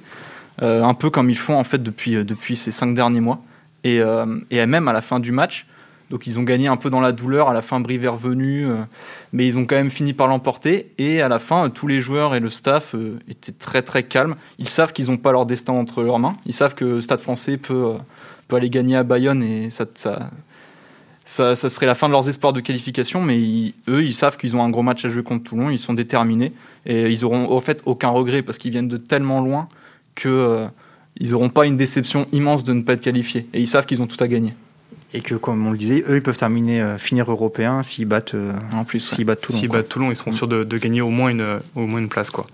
Un 0.63 0.95
peu 0.95 1.11
comme 1.11 1.31
ils 1.31 1.39
font 1.39 1.59
en 1.59 1.65
fait 1.65 1.83
depuis, 1.83 2.25
depuis 2.25 2.57
ces 2.57 2.71
cinq 2.71 2.95
derniers 2.95 3.21
mois. 3.21 3.43
Et, 3.83 4.01
même 4.51 4.89
à 4.89 4.93
la 4.93 5.03
fin 5.03 5.21
du 5.21 5.31
match, 5.31 5.67
donc 6.11 6.27
ils 6.27 6.39
ont 6.39 6.43
gagné 6.43 6.69
un 6.69 6.77
peu 6.77 6.91
dans 6.91 7.01
la 7.01 7.13
douleur. 7.13 7.49
À 7.49 7.55
la 7.55 7.63
fin, 7.63 7.81
Brive 7.81 8.05
est 8.05 8.09
revenu, 8.09 8.67
mais 9.33 9.47
ils 9.47 9.59
ont 9.59 9.67
quand 9.67 9.77
même 9.77 9.91
fini 9.91 10.13
par 10.13 10.27
l'emporter. 10.27 10.93
Et 10.99 11.23
à 11.23 11.29
la 11.29 11.39
fin, 11.41 11.71
tous 11.71 11.87
les 11.89 12.01
joueurs 12.01 12.35
et 12.35 12.41
le 12.41 12.51
staff 12.51 12.95
étaient 13.29 13.53
très 13.53 13.83
très 13.83 14.05
calmes. 14.05 14.37
Ils 14.59 14.69
savent 14.69 14.93
qu'ils 14.93 15.11
n'ont 15.11 15.17
pas 15.17 15.33
leur 15.33 15.47
destin 15.47 15.73
entre 15.73 16.03
leurs 16.03 16.21
mains. 16.21 16.35
Ils 16.47 16.55
savent 16.55 16.75
que 16.75 17.01
Stade 17.01 17.21
Français 17.21 17.57
peut, 17.57 17.95
peut 18.49 18.57
aller 18.57 18.71
gagner 18.71 18.97
à 18.97 19.03
Bayonne 19.03 19.43
et 19.43 19.71
ça, 19.71 19.87
ça, 21.25 21.57
ça, 21.57 21.71
serait 21.71 21.87
la 21.87 21.95
fin 21.95 22.09
de 22.09 22.13
leurs 22.13 22.29
espoirs 22.29 22.53
de 22.53 22.61
qualification, 22.61 23.23
mais 23.23 23.39
eux, 23.89 24.03
ils 24.03 24.15
savent 24.15 24.37
qu'ils 24.37 24.57
ont 24.57 24.63
un 24.63 24.69
gros 24.69 24.83
match 24.83 25.05
à 25.05 25.09
jouer 25.09 25.23
contre 25.23 25.45
Toulon, 25.45 25.71
ils 25.71 25.79
sont 25.79 25.95
déterminés 25.95 26.53
et 26.85 27.09
ils 27.11 27.25
auront 27.25 27.49
au 27.49 27.61
fait 27.61 27.83
aucun 27.87 28.09
regret 28.09 28.43
parce 28.43 28.59
qu'ils 28.59 28.73
viennent 28.73 28.89
de 28.89 28.99
tellement 28.99 29.41
loin 29.41 29.69
que 30.15 30.29
euh, 30.29 30.67
ils 31.19 31.31
n'auront 31.31 31.49
pas 31.49 31.67
une 31.67 31.77
déception 31.77 32.27
immense 32.33 32.63
de 32.63 32.75
ne 32.75 32.83
pas 32.83 32.93
être 32.95 33.01
qualifiés 33.01 33.47
et 33.55 33.61
ils 33.61 33.69
savent 33.69 33.87
qu'ils 33.87 34.03
ont 34.03 34.07
tout 34.07 34.23
à 34.23 34.29
gagner. 34.29 34.55
Et 35.15 35.21
que, 35.21 35.37
comme 35.37 35.65
on 35.67 35.71
le 35.71 35.79
disait, 35.79 36.03
eux, 36.09 36.17
ils 36.17 36.23
peuvent 36.23 36.37
terminer, 36.37 36.83
euh, 36.83 36.99
finir 36.99 37.31
européen 37.31 37.83
s'ils 37.85 38.07
battent, 38.07 38.35
euh, 38.35 38.53
en 38.73 38.85
plus, 38.85 38.99
s'ils 38.99 39.25
battent 39.25 39.43
Toulon. 39.43 39.59
S'ils 39.59 39.69
battent 39.69 39.89
Toulon, 39.89 40.11
ils 40.11 40.17
seront 40.17 40.33
sûrs 40.33 40.49
de, 40.49 40.65
de, 40.65 40.77
gagner 40.77 41.03
au 41.03 41.11
moins 41.11 41.31
une, 41.31 41.61
au 41.77 41.87
moins 41.87 42.01
une 42.01 42.09
place, 42.09 42.31
quoi. 42.31 42.47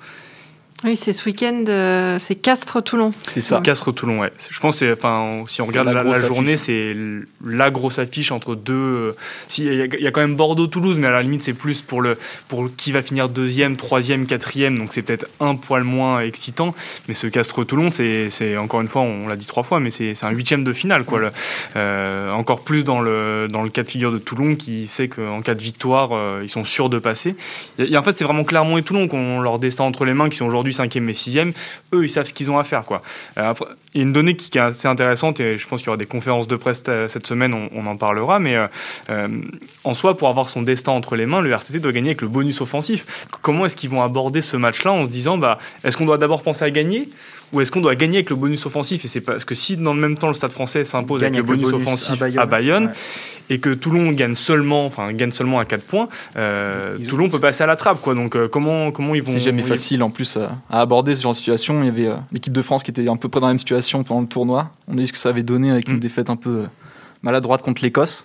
Oui, 0.83 0.97
c'est 0.97 1.13
ce 1.13 1.25
week-end, 1.27 1.65
euh, 1.69 2.19
c'est 2.19 2.37
Castres-Toulon. 2.37 3.13
C'est 3.27 3.43
ça. 3.43 3.61
Castres-Toulon, 3.61 4.21
ouais. 4.21 4.33
Je 4.49 4.61
pense 4.61 4.81
que 4.81 4.95
enfin, 4.95 5.45
si 5.47 5.61
on 5.61 5.67
regarde 5.67 5.89
la, 5.89 6.03
la, 6.03 6.13
la 6.13 6.27
journée, 6.27 6.57
c'est 6.57 6.97
la 7.45 7.71
grosse 7.71 7.99
affiche 7.99 8.33
entre 8.33 8.55
deux. 8.55 8.73
Euh, 8.73 9.17
si, 9.49 9.67
il 9.67 9.75
y, 9.75 10.03
y, 10.03 10.07
a 10.07 10.11
quand 10.11 10.23
même 10.23 10.37
Bordeaux-Toulouse, 10.37 10.97
mais 10.99 11.09
à 11.09 11.11
la 11.11 11.21
limite, 11.23 11.43
c'est 11.43 11.53
plus 11.53 11.83
pour, 11.83 12.01
le, 12.01 12.17
pour 12.49 12.69
qui 12.75 12.93
va 12.93 13.03
finir 13.03 13.29
deuxième, 13.29 13.77
troisième, 13.77 14.27
quatrième. 14.27 14.79
Donc 14.79 14.95
c'est 14.95 15.03
peut-être 15.03 15.27
un 15.39 15.55
poil 15.55 15.85
moins 15.85 16.21
excitant. 16.21 16.75
Mais 17.09 17.15
ce 17.15 17.27
Castres-Toulon, 17.27 17.91
c'est 17.93 18.57
encore 18.57 18.81
une 18.81 18.89
fois, 18.89 19.03
on 19.03 19.29
l'a 19.29 19.37
dit 19.37 19.47
trois 19.47 19.63
fois, 19.63 19.81
mais 19.81 19.91
c'est 19.91 20.15
un 20.23 20.31
huitième 20.31 20.65
de 20.65 20.73
finale. 20.73 21.05
Quoi, 21.05 21.19
le, 21.19 21.31
euh, 21.77 22.33
encore 22.33 22.61
plus 22.61 22.85
dans 22.85 23.03
le, 23.03 23.49
dans 23.51 23.63
le 23.63 23.69
cas 23.69 23.83
de 23.83 23.89
figure 23.89 24.13
de 24.13 24.19
Toulon, 24.19 24.57
qui 24.57 24.87
sait 24.87 25.09
qu'en 25.09 25.43
cas 25.43 25.55
de 25.55 25.63
victoire, 25.63 26.13
euh, 26.13 26.41
ils 26.43 26.49
sont 26.49 26.65
sûrs 26.65 26.89
de 26.89 26.99
passer. 26.99 27.35
Et, 27.79 27.99
en 27.99 28.03
fait, 28.03 28.17
c'est 28.19 28.25
vraiment 28.25 28.45
Clermont 28.45 28.79
et 28.79 28.83
Toulon 28.83 29.09
qui 29.09 29.15
ont 29.17 29.41
leur 29.41 29.59
destin 29.59 29.85
entre 29.85 30.07
les 30.07 30.15
mains, 30.15 30.31
qui 30.31 30.39
sont 30.39 30.47
aujourd'hui 30.47 30.70
5e 30.73 31.09
et 31.09 31.13
6e, 31.13 31.53
eux, 31.95 32.05
ils 32.05 32.11
savent 32.11 32.27
ce 32.27 32.33
qu'ils 32.33 32.51
ont 32.51 32.59
à 32.59 32.65
faire. 32.65 32.85
Quoi. 32.85 33.03
Euh, 33.39 33.55
il 33.95 33.99
y 33.99 34.01
a 34.01 34.07
une 34.07 34.13
donnée 34.13 34.37
qui, 34.37 34.57
est 34.57 34.61
assez 34.61 34.87
intéressante, 34.87 35.41
et 35.41 35.59
je 35.59 35.67
pense 35.67 35.81
qu'il 35.81 35.87
y 35.87 35.91
aura 35.91 35.97
des 35.97 36.07
conférences 36.07 36.47
de 36.47 36.57
presse 36.57 36.85
cette 37.09 37.27
semaine, 37.27 37.55
on, 37.73 37.87
en 37.87 37.97
parlera, 37.97 38.39
mais 38.39 38.57
euh, 38.57 38.67
euh, 39.11 39.29
en 39.85 39.95
soi, 39.95 40.17
pour 40.17 40.29
avoir 40.29 40.49
son 40.49 40.63
destin 40.63 40.93
entre 40.93 41.17
les 41.17 41.27
mains, 41.27 41.41
le 41.41 41.51
RCT 41.51 41.81
doit 41.81 41.93
gagner 41.93 42.11
avec 42.11 42.23
le 42.23 42.29
bonus 42.29 42.61
offensif. 42.61 43.27
Comment 43.43 43.67
est-ce 43.67 43.77
qu'ils 43.77 43.91
vont 43.91 44.03
aborder 44.03 44.41
ce 44.43 44.57
match-là 44.57 44.93
en 44.93 45.07
se 45.07 45.11
disant, 45.11 45.39
bah, 45.39 45.59
est-ce 45.83 45.97
qu'on 45.97 46.07
doit 46.07 46.19
d'abord 46.19 46.43
penser 46.43 46.65
à 46.65 46.71
gagner? 46.71 47.09
Ou 47.53 47.61
est-ce 47.61 47.73
qu'on 47.73 47.81
doit 47.81 47.95
gagner 47.95 48.19
avec 48.19 48.31
le 48.31 48.37
bonus 48.37 48.65
offensif 48.67 49.05
Et 49.05 49.09
c'est 49.09 49.21
parce 49.21 49.45
que 49.45 49.55
si 49.55 49.77
dans 49.77 49.95
le 49.95 50.01
même 50.01 50.17
temps 50.17 50.29
le 50.29 50.35
Stade 50.35 50.53
Français 50.53 50.85
s'impose 50.85 51.23
avec, 51.23 51.35
avec, 51.35 51.49
le 51.49 51.57
bonus, 51.57 51.73
offensif 51.73 52.21
à 52.23 52.27
Bayonne, 52.27 52.39
à 52.41 52.47
Bayonne 52.47 52.87
ouais. 52.87 52.93
et 53.51 53.59
que 53.59 53.71
Toulon 53.71 54.13
gagne 54.13 54.35
seulement, 54.35 54.87
enfin 54.87 55.13
gagne 55.13 55.33
seulement 55.33 55.59
à 55.59 55.65
4 55.65 55.85
points, 55.85 56.09
euh, 56.37 56.97
Toulon 57.09 57.29
peut 57.29 57.41
passer 57.41 57.65
à 57.65 57.67
la 57.67 57.77
trappe, 57.77 58.01
quoi. 58.01 58.15
Donc 58.15 58.37
euh, 58.37 58.49
comment 58.49 58.93
comment 58.93 59.15
ils 59.15 59.23
vont 59.23 59.33
C'est 59.33 59.41
jamais 59.41 59.63
facile 59.63 60.03
en 60.03 60.11
plus 60.11 60.37
à, 60.37 60.53
à, 60.71 60.81
aborder 60.81 61.17
ce 61.17 61.23
genre 61.23 61.33
de 61.33 61.39
situation. 61.39 61.83
Il 61.83 61.87
y 61.87 61.91
avait 61.91 62.07
euh, 62.07 62.17
l'équipe 62.33 62.53
de 62.53 62.63
France 62.63 62.83
qui 62.83 62.91
était 62.91 63.09
un 63.09 63.17
peu 63.17 63.29
près 63.29 63.41
dans 63.41 63.49
la 63.49 63.55
même 63.55 63.61
situation 63.61 64.05
pendant 64.05 64.21
le 64.21 64.29
tournoi. 64.29 64.71
On 64.87 64.97
a 64.97 65.01
vu 65.01 65.09
ce 65.09 65.13
que 65.13 65.19
ça 65.19 65.31
avait 65.31 65.43
donné 65.43 65.71
avec 65.71 65.89
mm. 65.89 65.93
une 65.93 66.01
défaite 66.01 66.31
un 66.31 66.37
peu 66.37 66.65
maladroite 67.23 67.63
contre 67.63 67.83
l'Écosse. 67.83 68.25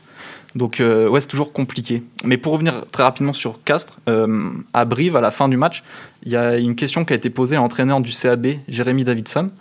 Donc 0.55 0.79
euh, 0.79 1.07
ouais, 1.09 1.21
c'est 1.21 1.27
toujours 1.27 1.51
compliqué. 1.51 2.01
Mais 2.23 2.37
pour 2.37 2.53
revenir 2.53 2.85
très 2.91 3.03
rapidement 3.03 3.33
sur 3.33 3.61
Castres, 3.63 3.99
euh, 4.07 4.49
à 4.73 4.85
Brive, 4.85 5.15
à 5.15 5.21
la 5.21 5.31
fin 5.31 5.49
du 5.49 5.57
match, 5.57 5.83
il 6.23 6.31
y 6.31 6.37
a 6.37 6.57
une 6.57 6.75
question 6.75 7.03
qui 7.03 7.13
a 7.13 7.15
été 7.15 7.29
posée 7.29 7.55
à 7.55 7.59
l'entraîneur 7.59 7.99
du 7.99 8.11
CAB, 8.11 8.47
Jérémy 8.69 9.03
Davidson, 9.03 9.51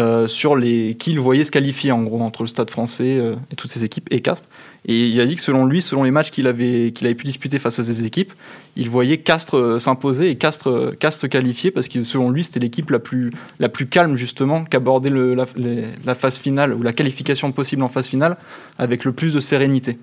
euh, 0.00 0.26
sur 0.26 0.56
les 0.56 0.94
qui 0.94 1.12
il 1.12 1.20
voyait 1.20 1.44
se 1.44 1.52
qualifier 1.52 1.92
en 1.92 2.02
gros 2.02 2.20
entre 2.22 2.42
le 2.42 2.48
Stade 2.48 2.70
Français 2.70 3.20
et 3.52 3.56
toutes 3.56 3.70
ces 3.70 3.84
équipes 3.84 4.08
et 4.10 4.20
Castres. 4.20 4.48
Et 4.84 5.06
il 5.06 5.20
a 5.20 5.26
dit 5.26 5.36
que 5.36 5.42
selon 5.42 5.64
lui, 5.64 5.80
selon 5.80 6.02
les 6.02 6.10
matchs 6.10 6.32
qu'il 6.32 6.48
avait 6.48 6.92
avait 7.02 7.14
pu 7.14 7.24
disputer 7.24 7.60
face 7.60 7.78
à 7.78 7.84
ces 7.84 8.04
équipes, 8.04 8.32
il 8.74 8.90
voyait 8.90 9.18
Castres 9.18 9.80
s'imposer 9.80 10.28
et 10.28 10.36
Castres 10.36 10.96
Castres 10.98 11.28
qualifier 11.28 11.70
parce 11.70 11.86
que 11.86 12.02
selon 12.02 12.30
lui, 12.30 12.42
c'était 12.42 12.58
l'équipe 12.58 12.90
la 12.90 12.98
plus 12.98 13.32
la 13.60 13.68
plus 13.68 13.86
calme 13.86 14.16
justement 14.16 14.64
qu'abordait 14.64 15.10
la, 15.10 15.46
la 16.04 16.14
phase 16.16 16.38
finale 16.38 16.74
ou 16.74 16.82
la 16.82 16.92
qualification 16.92 17.52
possible 17.52 17.84
en 17.84 17.88
phase 17.88 18.08
finale 18.08 18.38
avec 18.78 19.04
le 19.04 19.12
plus 19.12 19.34
de 19.34 19.40
sérénité 19.40 19.98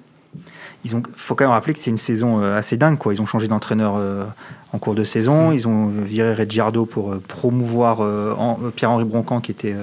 ils 0.86 0.96
ont 0.96 1.04
faut 1.16 1.36
quand 1.36 1.46
même 1.46 1.52
rappeler 1.52 1.74
que 1.74 1.80
c'est 1.80 1.90
une 1.90 1.98
saison 1.98 2.42
assez 2.42 2.78
dingue 2.78 2.98
quoi. 2.98 3.14
Ils 3.14 3.22
ont 3.22 3.26
changé 3.26 3.48
d'entraîneur 3.48 3.96
euh, 3.98 4.26
en 4.74 4.80
cours 4.80 4.96
de 4.96 5.04
saison. 5.04 5.52
Ils 5.52 5.68
ont 5.68 5.88
viré 5.88 6.34
Reggiardo 6.34 6.86
pour 6.86 7.14
euh, 7.14 7.22
promouvoir 7.28 8.02
euh, 8.02 8.34
Pierre-Henri 8.76 9.04
Broncan 9.04 9.42
qui 9.42 9.52
était 9.52 9.76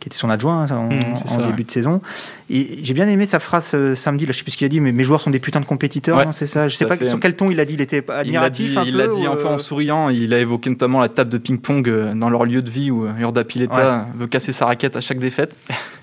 qui 0.00 0.08
était 0.08 0.16
son 0.16 0.30
adjoint 0.30 0.66
hein, 0.68 0.76
en, 0.76 0.88
mmh, 0.88 1.12
en 1.12 1.14
ça, 1.14 1.36
début 1.36 1.58
ouais. 1.58 1.64
de 1.64 1.70
saison. 1.70 2.00
Et 2.48 2.80
j'ai 2.82 2.94
bien 2.94 3.06
aimé 3.06 3.26
sa 3.26 3.38
phrase 3.38 3.70
euh, 3.74 3.94
samedi, 3.94 4.26
là, 4.26 4.32
je 4.32 4.38
sais 4.38 4.42
plus 4.42 4.52
ce 4.52 4.56
qu'il 4.56 4.64
a 4.64 4.68
dit, 4.68 4.80
mais 4.80 4.90
mes 4.90 5.04
joueurs 5.04 5.20
sont 5.20 5.30
des 5.30 5.38
putains 5.38 5.60
de 5.60 5.66
compétiteurs, 5.66 6.16
ouais, 6.18 6.26
hein, 6.26 6.32
c'est 6.32 6.48
ça. 6.48 6.68
Je 6.68 6.74
sais 6.74 6.86
pas 6.86 6.96
fait. 6.96 7.06
sur 7.06 7.20
quel 7.20 7.36
ton 7.36 7.50
il 7.50 7.60
a 7.60 7.64
dit, 7.64 7.74
il 7.74 7.80
était 7.80 8.04
admiratif. 8.10 8.76
Il 8.84 8.96
l'a 8.96 9.06
dit, 9.06 9.16
il 9.18 9.20
dit 9.20 9.26
un 9.26 9.36
peu 9.36 9.46
en 9.46 9.58
souriant, 9.58 10.08
il 10.08 10.34
a 10.34 10.40
évoqué 10.40 10.70
notamment 10.70 11.00
la 11.00 11.08
table 11.08 11.30
de 11.30 11.38
ping-pong 11.38 11.88
euh, 11.88 12.12
dans 12.14 12.28
leur 12.28 12.44
lieu 12.44 12.62
de 12.62 12.70
vie 12.70 12.90
où 12.90 13.06
Urda 13.06 13.44
Pileta 13.44 13.98
ouais. 13.98 14.18
veut 14.18 14.26
casser 14.26 14.52
sa 14.52 14.66
raquette 14.66 14.96
à 14.96 15.00
chaque 15.00 15.18
défaite. 15.18 15.54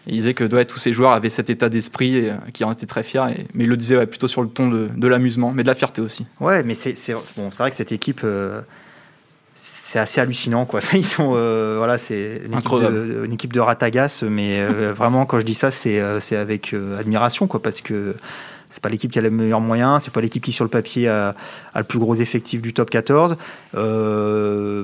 Et 0.08 0.12
il 0.12 0.16
disait 0.16 0.34
que 0.34 0.46
ouais, 0.46 0.64
tous 0.64 0.80
ces 0.80 0.94
joueurs 0.94 1.12
avaient 1.12 1.30
cet 1.30 1.50
état 1.50 1.68
d'esprit 1.68 2.16
et 2.16 2.30
euh, 2.30 2.36
qui 2.54 2.64
en 2.64 2.72
étaient 2.72 2.86
très 2.86 3.04
fiers, 3.04 3.26
et, 3.36 3.48
mais 3.54 3.66
il 3.66 3.70
le 3.70 3.76
disait 3.76 4.06
plutôt 4.06 4.30
sur 4.30 4.42
le 4.42 4.48
ton 4.48 4.70
de, 4.70 4.90
de 4.96 5.08
l'amusement, 5.08 5.52
mais 5.54 5.64
de 5.64 5.68
la 5.68 5.76
fierté 5.76 6.02
aussi. 6.02 6.28
Ouais, 6.40 6.64
mais 6.64 6.76
c'est 6.76 6.96
bon, 7.36 7.50
vrai 7.50 7.72
que 7.72 7.76
cette 7.76 7.92
équipe. 7.92 8.22
Euh 9.58 9.78
c'est 9.88 10.00
assez 10.00 10.20
hallucinant 10.20 10.66
quoi. 10.66 10.82
Ils 10.94 11.06
sont 11.06 11.34
euh, 11.36 11.76
voilà, 11.78 11.98
c'est 11.98 12.42
une, 12.46 13.26
une, 13.26 13.34
équipe 13.34 13.54
de 13.54 13.60
ratagas, 13.60 14.24
mais 14.28 14.60
euh, 14.60 14.94
vraiment 14.94 15.26
quand 15.26 15.40
je 15.40 15.46
dis 15.46 15.56
ça, 15.56 15.72
c'est 15.72 16.00
euh, 16.00 16.20
c'est 16.20 16.36
avec 16.36 16.76
admiration 17.00 17.48
quoi, 17.48 17.62
parce 17.62 17.82
que 17.82 18.16
c'est 18.70 18.82
pas 18.82 18.90
l'équipe 18.90 19.12
qui 19.12 19.20
a 19.20 19.22
les 19.22 19.30
meilleurs 19.30 19.62
moyens, 19.62 20.04
c'est 20.04 20.14
pas 20.14 20.22
l'équipe 20.22 20.44
qui 20.44 20.52
sur 20.52 20.66
le 20.66 20.70
papier 20.70 21.08
a, 21.08 21.36
le 21.76 21.84
plus 21.84 22.00
gros 22.00 22.16
effectif 22.16 22.62
du 22.62 22.74
top 22.74 22.90
14. 22.90 23.38
Euh, 23.76 24.84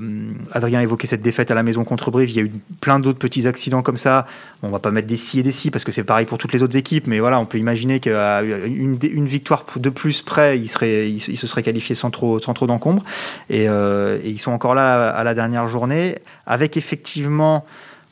Adrien 0.51 0.79
a 0.79 0.83
évoqué 0.83 1.07
cette 1.07 1.21
défaite 1.21 1.51
à 1.51 1.55
la 1.55 1.63
maison 1.63 1.83
contre 1.83 2.11
Brive, 2.11 2.29
il 2.29 2.35
y 2.35 2.39
a 2.39 2.43
eu 2.43 2.51
plein 2.79 2.99
d'autres 2.99 3.19
petits 3.19 3.47
accidents 3.47 3.81
comme 3.81 3.97
ça. 3.97 4.25
On 4.61 4.69
va 4.69 4.79
pas 4.79 4.91
mettre 4.91 5.07
des 5.07 5.17
si 5.17 5.39
et 5.39 5.43
des 5.43 5.51
si 5.51 5.69
parce 5.71 5.83
que 5.83 5.91
c'est 5.91 6.03
pareil 6.03 6.25
pour 6.25 6.37
toutes 6.37 6.53
les 6.53 6.63
autres 6.63 6.77
équipes, 6.77 7.07
mais 7.07 7.19
voilà, 7.19 7.39
on 7.39 7.45
peut 7.45 7.57
imaginer 7.57 7.99
qu'à 7.99 8.41
une, 8.41 8.97
victoire 8.97 9.65
de 9.75 9.89
plus 9.89 10.21
près, 10.21 10.59
ils 10.59 10.67
se 10.67 11.47
seraient 11.47 11.63
qualifiés 11.63 11.95
sans 11.95 12.11
trop, 12.11 12.39
d'encombre. 12.39 13.03
Et, 13.49 13.67
euh, 13.67 14.17
et, 14.23 14.29
ils 14.29 14.39
sont 14.39 14.51
encore 14.51 14.75
là 14.75 15.09
à 15.09 15.23
la 15.23 15.33
dernière 15.33 15.67
journée 15.67 16.19
avec 16.45 16.77
effectivement. 16.77 17.65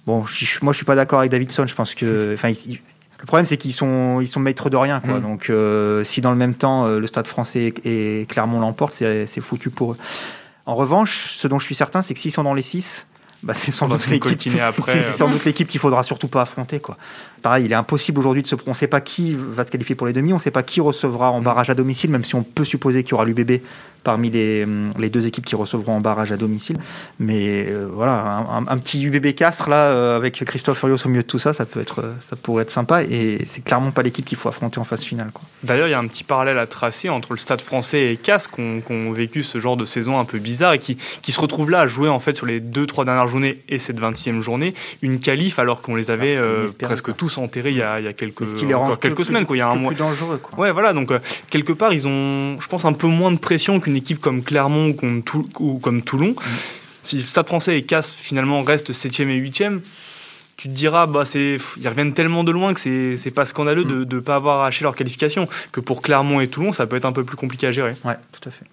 Bon, 0.07 0.25
moi 0.61 0.73
je 0.73 0.77
suis 0.77 0.85
pas 0.85 0.95
d'accord 0.95 1.19
avec 1.19 1.31
Davidson. 1.31 1.67
Je 1.67 1.75
pense 1.75 1.93
que, 1.93 2.35
le 3.21 3.27
problème, 3.27 3.45
c'est 3.45 3.57
qu'ils 3.57 3.71
sont, 3.71 4.19
ils 4.19 4.27
sont 4.27 4.39
maîtres 4.39 4.69
de 4.71 4.77
rien. 4.77 4.99
Quoi. 4.99 5.19
Mmh. 5.19 5.21
Donc, 5.21 5.49
euh, 5.49 6.03
si 6.03 6.21
dans 6.21 6.31
le 6.31 6.37
même 6.37 6.55
temps, 6.55 6.85
euh, 6.85 6.99
le 6.99 7.05
Stade 7.05 7.27
français 7.27 7.73
et 7.85 8.25
Clermont 8.27 8.59
l'emportent, 8.59 8.93
c'est 8.93 9.41
foutu 9.41 9.69
pour 9.69 9.93
eux. 9.93 9.97
En 10.65 10.75
revanche, 10.75 11.35
ce 11.37 11.47
dont 11.47 11.59
je 11.59 11.65
suis 11.65 11.75
certain, 11.75 12.01
c'est 12.01 12.15
que 12.15 12.19
s'ils 12.19 12.31
sont 12.31 12.43
dans 12.43 12.55
les 12.55 12.63
6, 12.63 13.05
bah, 13.43 13.53
c'est 13.53 13.71
sans 13.71 13.87
doute 13.87 14.05
l'équipe 14.07 14.31
sans 15.15 15.27
doute 15.27 15.45
l'équipe 15.45 15.67
qu'il 15.67 15.79
faudra 15.79 16.03
surtout 16.03 16.27
pas 16.27 16.43
affronter 16.43 16.79
quoi. 16.79 16.95
Pareil, 17.41 17.65
il 17.65 17.71
est 17.71 17.75
impossible 17.75 18.19
aujourd'hui 18.19 18.43
de 18.43 18.47
se 18.47 18.53
on 18.67 18.69
ne 18.69 18.75
sait 18.75 18.85
pas 18.85 19.01
qui 19.01 19.35
va 19.35 19.63
se 19.63 19.71
qualifier 19.71 19.95
pour 19.95 20.05
les 20.05 20.13
demi, 20.13 20.31
on 20.31 20.35
ne 20.35 20.41
sait 20.41 20.51
pas 20.51 20.61
qui 20.61 20.79
recevra 20.79 21.31
en 21.31 21.41
barrage 21.41 21.71
à 21.71 21.73
domicile 21.73 22.11
même 22.11 22.23
si 22.23 22.35
on 22.35 22.43
peut 22.43 22.65
supposer 22.65 23.03
qu'il 23.03 23.11
y 23.11 23.13
aura 23.15 23.25
l'UBB 23.25 23.63
parmi 24.03 24.29
les, 24.29 24.65
les, 24.97 25.09
deux 25.09 25.27
équipes 25.27 25.45
qui 25.45 25.55
recevront 25.55 25.97
en 25.97 26.01
barrage 26.01 26.31
à 26.31 26.37
domicile. 26.37 26.77
Mais 27.19 27.65
euh, 27.69 27.87
voilà, 27.91 28.45
un, 28.49 28.67
un, 28.67 28.77
petit 28.77 29.03
UBB 29.03 29.33
Castres 29.33 29.69
là 29.69 29.91
euh, 29.91 30.17
avec 30.17 30.43
Christophe 30.45 30.79
Furios 30.79 30.97
au 31.05 31.09
milieu 31.09 31.23
de 31.23 31.27
tout 31.27 31.39
ça, 31.39 31.53
ça 31.53 31.65
peut 31.65 31.81
être 31.81 32.03
ça 32.21 32.35
pourrait 32.35 32.63
être 32.63 32.71
sympa 32.71 33.03
et 33.03 33.43
c'est 33.45 33.63
clairement 33.63 33.91
pas 33.91 34.01
l'équipe 34.01 34.25
qu'il 34.25 34.37
faut 34.37 34.49
affronter 34.49 34.79
en 34.79 34.83
phase 34.83 35.01
finale 35.01 35.31
D'ailleurs, 35.63 35.87
il 35.87 35.91
y 35.91 35.95
a 35.95 35.99
un 35.99 36.07
petit 36.07 36.23
parallèle 36.23 36.59
à 36.59 36.67
tracer 36.67 37.09
entre 37.09 37.33
le 37.33 37.37
Stade 37.37 37.61
français 37.61 38.13
et 38.13 38.17
Castres 38.17 38.51
qui 38.51 38.61
ont, 38.61 38.81
qu 38.81 39.13
vécu 39.13 39.43
ce 39.43 39.59
genre 39.59 39.77
de 39.77 39.85
saison 39.85 40.19
un 40.19 40.25
peu 40.25 40.39
bizarre 40.39 40.73
et 40.73 40.79
qui, 40.79 40.97
qui 41.21 41.31
se 41.31 41.39
retrouvent 41.39 41.69
là 41.69 41.81
à 41.81 41.87
jouer 41.87 42.09
en 42.09 42.19
fait 42.19 42.35
sur 42.35 42.45
les 42.45 42.59
deux 42.59 42.85
trois 42.85 43.05
dernières 43.05 43.27
journée 43.27 43.61
et 43.69 43.77
cette 43.77 43.99
26e 43.99 44.41
journée 44.41 44.73
une 45.01 45.19
qualif 45.19 45.59
alors 45.59 45.81
qu'on 45.81 45.95
les 45.95 46.11
avait 46.11 46.37
euh, 46.37 46.67
presque 46.79 47.05
quoi. 47.05 47.13
tous 47.13 47.37
enterrés 47.37 47.71
il 47.71 47.77
y 47.77 47.81
a, 47.81 47.99
il 47.99 48.05
y 48.05 48.07
a 48.07 48.13
quelques, 48.13 48.41
encore 48.73 48.99
quelques 48.99 49.15
plus, 49.15 49.25
semaines. 49.25 49.45
Quoi. 49.45 49.55
Il 49.55 49.59
y 49.59 49.63
a 49.63 49.69
un 49.69 49.75
mois. 49.75 49.93
dangereux. 49.93 50.39
Quoi. 50.41 50.59
Ouais, 50.59 50.71
voilà. 50.71 50.93
Donc, 50.93 51.11
euh, 51.11 51.19
quelque 51.49 51.73
part, 51.73 51.93
ils 51.93 52.07
ont, 52.07 52.59
je 52.59 52.67
pense, 52.67 52.85
un 52.85 52.93
peu 52.93 53.07
moins 53.07 53.31
de 53.31 53.37
pression 53.37 53.79
qu'une 53.79 53.90
équipe 53.95 54.19
comme 54.19 54.43
Clermont 54.43 54.89
ou 54.89 54.93
comme, 54.93 55.23
Toul 55.23 55.45
ou 55.59 55.79
comme 55.79 56.01
Toulon. 56.01 56.31
Mm. 56.31 56.43
Si 57.03 57.17
le 57.17 57.23
Stade 57.23 57.47
français 57.47 57.77
et 57.77 57.83
Casse 57.83 58.15
finalement 58.15 58.61
restent 58.61 58.91
7e 58.91 59.29
et 59.29 59.41
8e, 59.41 59.79
tu 60.57 60.67
te 60.67 60.73
diras, 60.73 61.07
bah, 61.07 61.23
ils 61.33 61.87
reviennent 61.87 62.13
tellement 62.13 62.43
de 62.43 62.51
loin 62.51 62.73
que 62.73 62.79
c'est 62.79 63.31
pas 63.31 63.45
scandaleux 63.45 63.83
mm. 63.83 64.05
de 64.05 64.15
ne 64.15 64.21
pas 64.21 64.35
avoir 64.35 64.59
arraché 64.59 64.83
leur 64.83 64.95
qualification. 64.95 65.47
Que 65.71 65.79
pour 65.79 66.01
Clermont 66.01 66.39
et 66.39 66.47
Toulon, 66.47 66.71
ça 66.71 66.85
peut 66.85 66.95
être 66.95 67.05
un 67.05 67.11
peu 67.11 67.23
plus 67.23 67.37
compliqué 67.37 67.67
à 67.67 67.71
gérer. 67.71 67.95
Ouais, 68.03 68.17
tout 68.31 68.47
à 68.47 68.51
fait. 68.51 68.65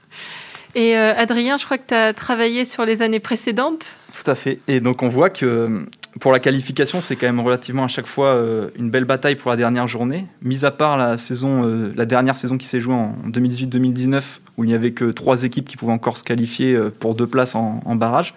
Et 0.75 0.97
euh, 0.97 1.15
Adrien, 1.17 1.57
je 1.57 1.65
crois 1.65 1.79
que 1.79 1.89
tu 1.89 1.95
as 1.95 2.13
travaillé 2.13 2.65
sur 2.65 2.85
les 2.85 3.03
années 3.03 3.21
précédentes. 3.21 3.93
Tout 4.13 4.31
à 4.31 4.35
fait. 4.35 4.61
Et 4.69 4.81
donc 4.81 5.03
on 5.03 5.09
voit 5.09 5.31
que 5.31 5.87
pour 6.21 6.33
la 6.33 6.39
qualification, 6.41 7.03
c'est 7.03 7.17
quand 7.17 7.27
même 7.27 7.41
relativement 7.41 7.85
à 7.85 7.89
chaque 7.89 8.07
fois 8.07 8.35
euh, 8.35 8.71
une 8.77 8.91
belle 8.91 9.05
bataille 9.05 9.37
pour 9.37 9.51
la 9.51 9.57
dernière 9.57 9.89
journée. 9.89 10.27
Mis 10.43 10.65
à 10.65 10.71
part 10.71 10.97
la, 10.97 11.19
saison, 11.19 11.65
euh, 11.65 11.93
la 11.97 12.07
dernière 12.07 12.37
saison 12.37 12.59
qui 12.59 12.67
s'est 12.67 12.81
jouée 12.81 12.95
en 12.95 13.15
2018-2019, 13.29 14.23
où 14.59 14.65
il 14.65 14.67
n'y 14.67 14.75
avait 14.75 14.91
que 14.91 15.07
trois 15.07 15.45
équipes 15.45 15.67
qui 15.67 15.77
pouvaient 15.77 15.93
encore 15.93 16.19
se 16.19 16.25
qualifier 16.25 16.75
euh, 16.75 16.91
pour 16.91 17.15
deux 17.15 17.29
places 17.29 17.55
en, 17.55 17.95
barrage, 17.95 18.35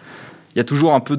il 0.55 0.59
y 0.59 0.61
a 0.61 0.63
toujours 0.63 0.93
un 0.93 0.99
peu 0.99 1.17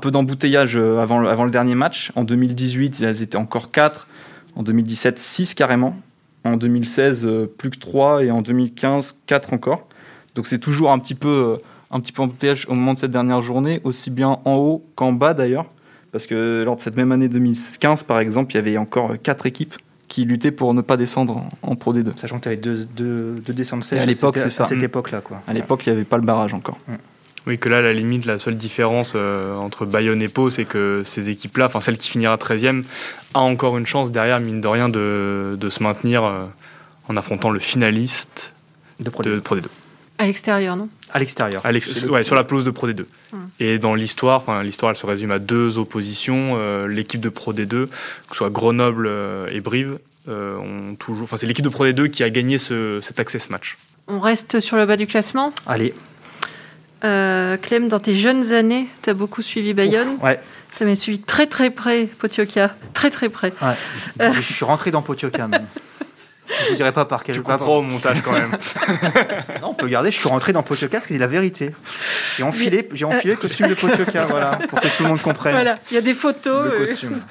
peu 0.00 0.10
d'embouteillage 0.10 0.76
euh, 0.76 0.98
avant, 0.98 1.26
avant 1.26 1.44
le 1.44 1.50
dernier 1.50 1.74
match. 1.74 2.12
En 2.14 2.22
2018, 2.22 3.02
elles 3.02 3.22
étaient 3.22 3.36
encore 3.36 3.70
4. 3.72 4.06
En 4.54 4.62
2017, 4.62 5.18
6 5.18 5.54
carrément. 5.54 5.96
En 6.44 6.56
2016, 6.56 7.26
euh, 7.26 7.46
plus 7.46 7.70
que 7.70 7.78
3. 7.78 8.24
Et 8.24 8.30
en 8.30 8.42
2015, 8.42 9.18
4 9.26 9.52
encore. 9.52 9.86
Donc 10.36 10.46
c'est 10.46 10.60
toujours 10.60 10.92
un 10.92 10.98
petit 10.98 11.16
peu 11.16 11.58
un 11.92 11.98
petit 11.98 12.12
peu 12.12 12.22
embouteillage 12.22 12.68
au 12.68 12.74
moment 12.74 12.94
de 12.94 12.98
cette 13.00 13.10
dernière 13.10 13.42
journée, 13.42 13.80
aussi 13.82 14.10
bien 14.10 14.38
en 14.44 14.54
haut 14.54 14.84
qu'en 14.94 15.10
bas 15.12 15.34
d'ailleurs. 15.34 15.66
Parce 16.12 16.28
que 16.28 16.62
lors 16.64 16.76
de 16.76 16.80
cette 16.80 16.96
même 16.96 17.10
année 17.10 17.28
2015, 17.28 18.04
par 18.04 18.20
exemple, 18.20 18.52
il 18.52 18.54
y 18.54 18.58
avait 18.58 18.76
encore 18.76 19.14
4 19.20 19.46
équipes 19.46 19.74
qui 20.10 20.24
luttaient 20.24 20.50
pour 20.50 20.74
ne 20.74 20.80
pas 20.82 20.96
descendre 20.98 21.36
en, 21.36 21.48
en 21.62 21.76
Pro 21.76 21.94
D2. 21.94 22.18
Sachant 22.18 22.38
que 22.38 22.42
tu 22.42 22.48
avais 22.48 22.56
deux, 22.58 22.84
deux, 22.84 23.36
deux 23.46 23.52
descentes 23.54 23.84
sèches 23.84 24.00
Et 24.00 24.02
à 24.02 24.06
l'époque, 24.06 24.34
cette- 24.36 24.50
c'est 24.50 24.56
ça. 24.56 24.64
À 24.64 24.66
cette 24.66 24.78
Mm. 24.78 24.84
époque-là, 24.84 25.20
quoi. 25.22 25.40
À 25.46 25.52
l'époque, 25.54 25.86
il 25.86 25.90
n'y 25.92 25.96
avait 25.96 26.04
pas 26.04 26.16
le 26.18 26.24
barrage 26.24 26.52
encore. 26.52 26.76
Oui, 27.46 27.58
que 27.58 27.68
là, 27.70 27.78
à 27.78 27.80
la 27.80 27.92
limite, 27.94 28.26
la 28.26 28.38
seule 28.38 28.56
différence 28.58 29.12
euh, 29.16 29.56
entre 29.56 29.86
Bayonne 29.86 30.20
et 30.20 30.28
Pau, 30.28 30.50
c'est 30.50 30.64
que 30.66 31.02
ces 31.06 31.30
équipes-là, 31.30 31.66
enfin 31.66 31.80
celle 31.80 31.96
qui 31.96 32.10
finira 32.10 32.36
13e, 32.36 32.82
a 33.34 33.38
encore 33.38 33.78
une 33.78 33.86
chance 33.86 34.12
derrière, 34.12 34.40
mine 34.40 34.60
de 34.60 34.66
rien, 34.68 34.88
de, 34.90 35.56
de 35.58 35.68
se 35.70 35.82
maintenir 35.82 36.24
euh, 36.24 36.44
en 37.08 37.16
affrontant 37.16 37.50
le 37.50 37.60
finaliste 37.60 38.52
De 38.98 39.08
Pro 39.10 39.22
de 39.22 39.38
D2. 39.38 39.40
Pro 39.40 39.56
D2. 39.56 39.62
À 40.20 40.26
l'extérieur, 40.26 40.76
non? 40.76 40.90
À 41.14 41.18
l'extérieur. 41.18 41.64
Ouais, 42.10 42.22
sur 42.22 42.34
la 42.34 42.44
pelouse 42.44 42.62
de 42.62 42.70
Pro 42.70 42.86
D2. 42.86 43.06
Hmm. 43.32 43.38
Et 43.58 43.78
dans 43.78 43.94
l'histoire, 43.94 44.36
enfin, 44.36 44.62
l'histoire, 44.62 44.90
elle 44.90 44.96
se 44.96 45.06
résume 45.06 45.30
à 45.30 45.38
deux 45.38 45.78
oppositions. 45.78 46.56
Euh, 46.58 46.86
l'équipe 46.86 47.22
de 47.22 47.30
Pro 47.30 47.54
D2, 47.54 47.66
que 47.66 47.88
ce 48.28 48.36
soit 48.36 48.50
Grenoble 48.50 49.06
euh, 49.06 49.48
et 49.50 49.62
Brive, 49.62 49.98
euh, 50.28 50.58
ont 50.58 50.94
toujours. 50.94 51.22
Enfin, 51.22 51.38
c'est 51.38 51.46
l'équipe 51.46 51.64
de 51.64 51.70
Pro 51.70 51.86
D2 51.86 52.10
qui 52.10 52.22
a 52.22 52.28
gagné 52.28 52.58
ce, 52.58 52.98
cet 53.00 53.18
access 53.18 53.48
match. 53.48 53.78
On 54.08 54.20
reste 54.20 54.60
sur 54.60 54.76
le 54.76 54.84
bas 54.84 54.98
du 54.98 55.06
classement? 55.06 55.54
Allez. 55.66 55.94
Euh, 57.02 57.56
Clem, 57.56 57.88
dans 57.88 58.00
tes 58.00 58.14
jeunes 58.14 58.52
années, 58.52 58.88
tu 59.00 59.08
as 59.08 59.14
beaucoup 59.14 59.40
suivi 59.40 59.72
Bayonne? 59.72 60.16
Ouf, 60.16 60.22
ouais. 60.22 60.38
Tu 60.76 60.82
as 60.82 60.86
même 60.86 60.96
suivi 60.96 61.18
très 61.18 61.46
très 61.46 61.70
près 61.70 62.04
Potioka. 62.04 62.74
Très 62.92 63.08
très 63.08 63.30
près. 63.30 63.54
ouais. 63.62 64.32
Je 64.34 64.40
suis 64.42 64.66
rentré 64.66 64.90
dans 64.90 65.00
Potioka, 65.00 65.48
même. 65.48 65.64
Je 66.64 66.70
vous 66.70 66.74
dirai 66.76 66.92
pas 66.92 67.04
par 67.04 67.22
quel 67.24 67.34
Tu 67.36 67.42
pas- 67.42 67.56
comprends 67.58 67.78
au 67.78 67.82
montage 67.82 68.22
quand 68.22 68.32
même. 68.32 68.50
Non, 69.62 69.68
on 69.70 69.74
peut 69.74 69.88
garder. 69.88 70.10
Je 70.10 70.18
suis 70.18 70.28
rentré 70.28 70.52
dans 70.52 70.62
Potioka, 70.62 71.00
c'est 71.00 71.16
la 71.18 71.26
vérité. 71.26 71.72
J'ai 72.36 72.42
enfilé, 72.42 72.88
j'ai 72.92 73.04
enfilé 73.04 73.34
le 73.34 73.40
costume 73.40 73.68
de 73.68 73.74
Potioka, 73.74 74.24
voilà, 74.24 74.58
pour 74.68 74.80
que 74.80 74.88
tout 74.88 75.02
le 75.04 75.08
monde 75.10 75.22
comprenne. 75.22 75.54
Voilà, 75.54 75.78
il 75.90 75.94
y 75.94 75.98
a 75.98 76.00
des 76.00 76.14
photos. 76.14 76.64
Le 76.66 76.72
euh, 76.72 76.78
costume. 76.86 77.18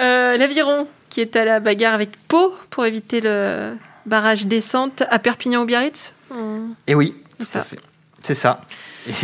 Euh, 0.00 0.36
L'Aviron, 0.36 0.86
qui 1.10 1.20
est 1.20 1.34
à 1.34 1.44
la 1.44 1.58
bagarre 1.58 1.92
avec 1.94 2.10
Pau 2.28 2.54
pour 2.70 2.86
éviter 2.86 3.20
le 3.20 3.74
barrage 4.06 4.46
descente 4.46 5.02
à 5.10 5.18
Perpignan 5.18 5.62
ou 5.62 5.64
Biarritz. 5.64 6.12
Et 6.86 6.94
oui, 6.94 7.16
c'est 7.40 7.44
ça. 7.46 7.64
c'est 8.22 8.34
ça. 8.36 8.58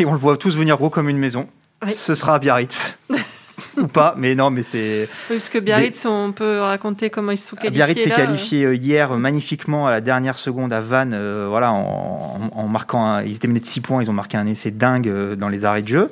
Et 0.00 0.04
on 0.04 0.12
le 0.12 0.18
voit 0.18 0.36
tous 0.36 0.56
venir 0.56 0.76
gros 0.76 0.90
comme 0.90 1.08
une 1.08 1.18
maison. 1.18 1.48
Oui. 1.86 1.94
Ce 1.94 2.16
sera 2.16 2.34
à 2.34 2.38
Biarritz. 2.40 2.96
Ou 3.76 3.86
pas, 3.86 4.14
mais 4.18 4.34
non, 4.34 4.50
mais 4.50 4.62
c'est. 4.62 5.08
Oui, 5.30 5.36
parce 5.36 5.48
que 5.48 5.58
Biarritz, 5.58 6.04
on 6.06 6.32
peut 6.32 6.60
raconter 6.60 7.10
comment 7.10 7.30
ils 7.32 7.38
se 7.38 7.48
sont 7.50 7.56
qualifiés. 7.56 7.76
Biarritz 7.76 8.02
s'est 8.02 8.10
qualifié 8.10 8.64
euh, 8.64 8.74
hier 8.74 9.12
euh, 9.12 9.16
magnifiquement 9.16 9.86
à 9.86 9.90
la 9.92 10.00
dernière 10.00 10.36
seconde 10.36 10.72
à 10.72 10.80
Vannes, 10.80 11.12
euh, 11.14 11.46
voilà, 11.48 11.72
en, 11.72 12.50
en- 12.52 12.58
en 12.58 12.68
marquant. 12.68 13.04
un- 13.04 13.22
ils 13.22 13.36
étaient 13.36 13.46
menés 13.48 13.60
de 13.60 13.66
6 13.66 13.80
points, 13.80 14.02
ils 14.02 14.10
ont 14.10 14.14
marqué 14.14 14.36
un 14.36 14.46
essai 14.46 14.70
dingue 14.72 15.34
dans 15.36 15.48
les 15.48 15.64
arrêts 15.64 15.82
de 15.82 15.88
jeu 15.88 16.10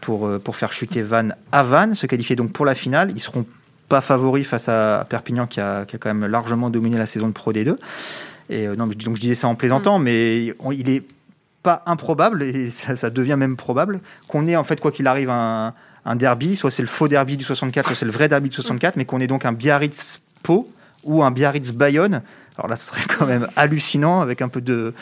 pour, 0.00 0.28
pour 0.40 0.56
faire 0.56 0.72
chuter 0.72 1.00
Vannes 1.02 1.34
à 1.50 1.62
Vannes, 1.62 1.94
se 1.94 2.06
qualifier 2.06 2.36
donc 2.36 2.52
pour 2.52 2.66
la 2.66 2.74
finale. 2.74 3.10
Ils 3.14 3.20
seront 3.20 3.46
pas 3.88 4.00
favoris 4.00 4.46
face 4.46 4.68
à 4.68 5.06
Perpignan 5.08 5.46
qui 5.46 5.60
a, 5.60 5.84
qui 5.86 5.96
a 5.96 5.98
quand 5.98 6.12
même 6.12 6.26
largement 6.30 6.68
dominé 6.70 6.98
la 6.98 7.06
saison 7.06 7.28
de 7.28 7.32
Pro 7.32 7.52
D2. 7.52 7.76
Et 8.50 8.66
euh, 8.66 8.74
non, 8.76 8.86
mais 8.86 8.94
donc 8.96 9.16
je 9.16 9.20
disais 9.20 9.34
ça 9.34 9.48
en 9.48 9.54
plaisantant, 9.54 9.98
mais 9.98 10.54
on- 10.60 10.72
il 10.72 10.90
est 10.90 11.04
pas 11.62 11.82
improbable 11.86 12.42
et 12.42 12.70
ça, 12.70 12.96
ça 12.96 13.08
devient 13.08 13.36
même 13.38 13.56
probable 13.56 14.00
qu'on 14.28 14.46
ait 14.48 14.56
en 14.56 14.64
fait 14.64 14.80
quoi 14.80 14.90
qu'il 14.90 15.06
arrive 15.06 15.30
un, 15.30 15.74
un 16.04 16.16
derby, 16.16 16.56
soit 16.56 16.70
c'est 16.70 16.82
le 16.82 16.88
faux 16.88 17.08
derby 17.08 17.36
du 17.36 17.44
64, 17.44 17.86
soit 17.86 17.96
c'est 17.96 18.04
le 18.04 18.10
vrai 18.12 18.28
derby 18.28 18.48
du 18.48 18.54
64, 18.56 18.96
mais 18.96 19.04
qu'on 19.04 19.20
ait 19.20 19.26
donc 19.26 19.44
un 19.44 19.52
Biarritz 19.52 20.20
Pau 20.42 20.68
ou 21.04 21.22
un 21.22 21.30
Biarritz 21.30 21.72
Bayonne. 21.72 22.22
Alors 22.58 22.68
là, 22.68 22.76
ce 22.76 22.86
serait 22.86 23.02
quand 23.18 23.26
même 23.26 23.48
hallucinant 23.56 24.20
avec 24.20 24.42
un 24.42 24.48
peu 24.48 24.60
de. 24.60 24.94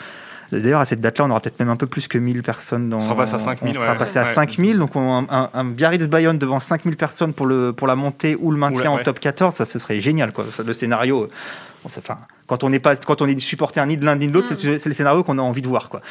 D'ailleurs, 0.51 0.81
à 0.81 0.85
cette 0.85 0.99
date-là, 0.99 1.23
on 1.25 1.29
aura 1.29 1.39
peut-être 1.39 1.59
même 1.61 1.69
un 1.69 1.77
peu 1.77 1.87
plus 1.87 2.09
que 2.09 2.17
1000 2.17 2.43
personnes. 2.43 2.89
Dans... 2.89 2.97
On 2.97 2.99
sera 2.99 3.15
passé 3.15 3.35
à 3.35 3.39
5000, 3.39 3.71
On 3.77 3.79
sera 3.79 3.93
ouais. 3.93 3.97
passé 3.97 4.19
à 4.19 4.23
Ouais. 4.23 4.27
5000. 4.33 4.79
Donc, 4.79 4.95
on- 4.97 5.25
un, 5.29 5.49
un 5.53 5.63
Biarritz 5.63 6.07
Bayonne 6.09 6.37
devant 6.37 6.59
5000 6.59 6.97
personnes 6.97 7.31
pour, 7.33 7.45
le, 7.45 7.71
pour 7.71 7.87
la 7.87 7.95
montée 7.95 8.35
ou 8.37 8.51
le 8.51 8.57
maintien 8.57 8.81
Oula, 8.81 8.91
en 8.91 8.95
ouais. 8.97 9.03
top 9.03 9.19
14, 9.21 9.55
ça, 9.55 9.63
ce 9.63 9.79
serait 9.79 10.01
génial. 10.01 10.33
Quoi. 10.33 10.43
Ça, 10.51 10.63
le 10.63 10.73
scénario. 10.73 11.29
Enfin, 11.85 12.17
quand 12.47 12.63
on 12.63 12.69
n'est 12.69 12.79
pas, 12.79 12.95
quand 12.95 13.21
on 13.21 13.27
est 13.27 13.39
supporter 13.39 13.85
ni 13.85 13.97
de 13.97 14.05
l'un 14.05 14.15
ni 14.15 14.27
de 14.27 14.33
l'autre, 14.33 14.51
Mm. 14.53 14.77
c'est 14.79 14.85
le 14.89 14.93
scénario 14.93 15.23
qu'on 15.23 15.37
a 15.37 15.41
envie 15.41 15.61
de 15.61 15.67
voir, 15.67 15.89
quoi. 15.89 16.01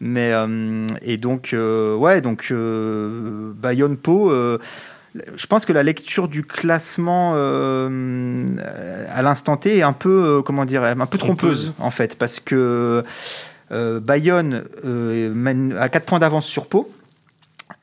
Mais 0.00 0.32
euh, 0.32 0.86
et 1.02 1.16
donc, 1.16 1.50
euh, 1.52 1.94
ouais, 1.96 2.20
donc 2.20 2.48
euh, 2.50 3.52
Bayonne 3.54 3.96
euh, 4.06 4.58
je 5.34 5.46
pense 5.46 5.64
que 5.64 5.72
la 5.72 5.82
lecture 5.82 6.28
du 6.28 6.42
classement 6.44 7.32
à 7.34 9.22
l'instant 9.22 9.56
T 9.56 9.78
est 9.78 9.82
un 9.82 9.94
peu, 9.94 10.42
comment 10.44 10.66
dire, 10.66 10.84
un 10.84 10.94
peu 11.06 11.16
trompeuse, 11.16 11.66
Trompeuse. 11.66 11.72
en 11.78 11.90
fait, 11.90 12.18
parce 12.18 12.38
que 12.38 13.02
Bayonne 13.70 14.64
mène 14.84 15.74
à 15.78 15.88
4 15.88 16.04
points 16.04 16.18
d'avance 16.18 16.44
sur 16.44 16.66
Pau. 16.66 16.92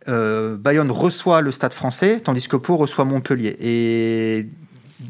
Bayonne 0.08 0.92
reçoit 0.92 1.42
le 1.42 1.52
Stade 1.52 1.74
Français, 1.74 2.20
tandis 2.24 2.48
que 2.48 2.56
Pau 2.56 2.78
reçoit 2.78 3.04
Montpellier. 3.04 3.58
Et 3.60 4.46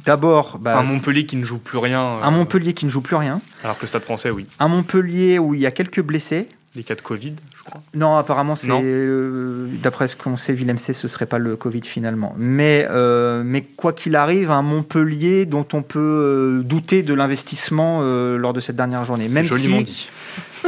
d'abord, 0.06 0.58
bah, 0.60 0.80
un 0.80 0.84
Montpellier 0.84 1.26
qui 1.26 1.36
ne 1.38 1.46
joue 1.46 1.58
plus 1.60 1.78
rien. 1.78 2.02
euh, 2.02 2.24
un 2.24 2.32
Montpellier 2.32 2.74
qui 2.74 2.86
ne 2.86 2.92
joue 2.92 3.02
plus 3.02 3.16
rien, 3.16 3.40
Alors 3.64 3.78
que 3.78 3.82
le 3.84 3.88
Stade 3.88 4.04
français, 4.04 4.30
oui. 4.30 4.48
un 4.60 4.68
Montpellier 4.68 5.40
où 5.40 5.54
il 5.54 5.60
y 5.62 5.66
a 5.66 5.72
quelques 5.72 6.02
blessés. 6.02 6.48
Les 6.76 6.84
cas 6.84 6.96
de 6.96 7.02
Covid, 7.02 7.36
je 7.56 7.64
crois. 7.64 7.82
Non, 7.94 8.16
apparemment, 8.16 8.56
c'est 8.56 8.72
euh, 8.72 9.68
d'après 9.84 10.08
ce 10.08 10.16
qu'on 10.16 10.38
sait, 10.38 10.54
Willem 10.54 10.80
C, 10.80 10.94
ce 10.94 11.08
serait 11.08 11.28
pas 11.28 11.38
le 11.38 11.56
Covid 11.56 11.82
finalement. 11.84 12.34
Mais, 12.36 12.88
euh, 12.90 13.44
mais 13.46 13.62
quoi 13.62 13.94
qu'il 13.94 14.16
arrive, 14.16 14.50
un 14.50 14.64
Montpellier 14.64 15.46
dont 15.46 15.68
on 15.74 15.84
peut 15.84 16.00
euh, 16.00 16.64
douter 16.64 17.04
de 17.04 17.14
l'investissement 17.14 18.00
euh, 18.02 18.38
lors 18.38 18.54
de 18.54 18.60
cette 18.60 18.76
dernière 18.76 19.06
journée. 19.06 19.30
Même 19.30 19.46
joliment 19.46 19.78
si, 19.80 19.84
dit. 19.84 20.10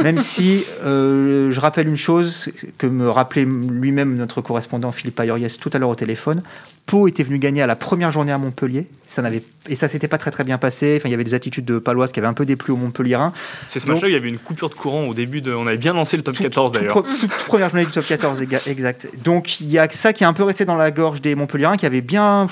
Même 0.02 0.18
si 0.18 0.64
euh, 0.84 1.50
je 1.50 1.60
rappelle 1.60 1.88
une 1.88 1.96
chose 1.96 2.50
que 2.78 2.86
me 2.86 3.08
rappelait 3.08 3.44
lui-même 3.44 4.16
notre 4.16 4.40
correspondant 4.40 4.92
Philippe 4.92 5.18
Ayoriès 5.20 5.58
tout 5.58 5.70
à 5.72 5.78
l'heure 5.78 5.88
au 5.90 5.94
téléphone. 5.94 6.42
Pau 6.86 7.08
était 7.08 7.24
venu 7.24 7.38
gagner 7.38 7.62
à 7.62 7.66
la 7.66 7.74
première 7.74 8.12
journée 8.12 8.30
à 8.30 8.38
Montpellier. 8.38 8.86
Ça 9.08 9.20
n'avait 9.22 9.42
et 9.68 9.74
ça 9.74 9.88
s'était 9.88 10.06
pas 10.06 10.18
très 10.18 10.30
très 10.30 10.44
bien 10.44 10.56
passé. 10.58 10.94
Enfin, 10.98 11.08
il 11.08 11.10
y 11.10 11.14
avait 11.14 11.24
des 11.24 11.34
attitudes 11.34 11.64
de 11.64 11.78
Paloise 11.80 12.12
qui 12.12 12.20
avaient 12.20 12.28
un 12.28 12.32
peu 12.32 12.46
déplu 12.46 12.72
au 12.72 12.76
Montpellierin. 12.76 13.32
C'est 13.66 13.80
ce 13.80 13.88
match-là, 13.88 14.08
il 14.08 14.12
y 14.12 14.16
avait 14.16 14.28
une 14.28 14.38
coupure 14.38 14.68
de 14.70 14.74
courant 14.74 15.04
au 15.06 15.14
début 15.14 15.40
de. 15.40 15.52
On 15.52 15.66
avait 15.66 15.78
bien 15.78 15.92
lancé 15.94 16.16
le 16.16 16.22
top 16.22 16.36
Tout- 16.36 16.44
14 16.44 16.70
tout 16.72 16.78
d'ailleurs. 16.78 17.02
première 17.48 17.70
journée 17.70 17.84
du 17.86 17.90
top 17.90 18.06
14, 18.06 18.40
éga- 18.40 18.68
exact. 18.70 19.08
Donc 19.24 19.60
il 19.60 19.68
y 19.68 19.78
a 19.78 19.88
ça 19.90 20.12
qui 20.12 20.22
est 20.22 20.26
un 20.28 20.32
peu 20.32 20.44
resté 20.44 20.64
dans 20.64 20.76
la 20.76 20.92
gorge 20.92 21.20
des 21.20 21.34
Montpellierins 21.34 21.76
qui 21.76 21.86
avaient 21.86 22.00
bien, 22.02 22.46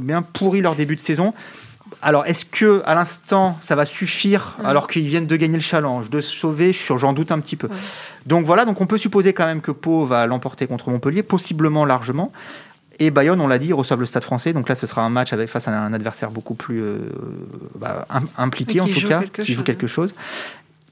bien 0.00 0.22
pourri 0.22 0.60
leur 0.60 0.76
début 0.76 0.94
de 0.94 1.00
saison. 1.00 1.34
Alors 2.02 2.26
est-ce 2.26 2.44
que 2.44 2.82
à 2.86 2.94
l'instant 2.94 3.58
ça 3.60 3.74
va 3.76 3.84
suffire 3.86 4.56
Mhm. 4.58 4.66
alors 4.66 4.88
qu'ils 4.88 5.06
viennent 5.06 5.26
de 5.26 5.36
gagner 5.36 5.56
le 5.56 5.62
challenge, 5.62 6.10
de 6.10 6.20
se 6.20 6.30
sauver 6.34 6.72
je- 6.72 6.96
J'en 6.96 7.12
doute 7.12 7.32
un 7.32 7.40
petit 7.40 7.56
peu. 7.56 7.66
Ouais. 7.68 7.74
Donc 8.26 8.44
voilà, 8.46 8.64
donc 8.64 8.80
on 8.80 8.86
peut 8.86 8.98
supposer 8.98 9.32
quand 9.32 9.46
même 9.46 9.60
que 9.60 9.70
Pau 9.70 10.04
va 10.04 10.26
l'emporter 10.26 10.66
contre 10.66 10.90
Montpellier, 10.90 11.22
possiblement 11.22 11.84
largement. 11.84 12.32
Et 13.00 13.10
Bayonne, 13.12 13.40
on 13.40 13.46
l'a 13.46 13.58
dit, 13.58 13.68
ils 13.68 13.74
reçoivent 13.74 14.00
le 14.00 14.06
Stade 14.06 14.24
français. 14.24 14.52
Donc 14.52 14.68
là, 14.68 14.74
ce 14.74 14.84
sera 14.88 15.02
un 15.02 15.08
match 15.08 15.32
avec, 15.32 15.48
face 15.48 15.68
à 15.68 15.70
un 15.70 15.92
adversaire 15.92 16.32
beaucoup 16.32 16.54
plus 16.54 16.82
euh, 16.82 16.98
bah, 17.78 18.04
im- 18.10 18.22
impliqué, 18.38 18.80
en 18.80 18.86
tout 18.88 18.98
joue 18.98 19.08
cas, 19.08 19.22
qui 19.22 19.54
joue 19.54 19.62
quelque 19.62 19.86
chose. 19.86 20.12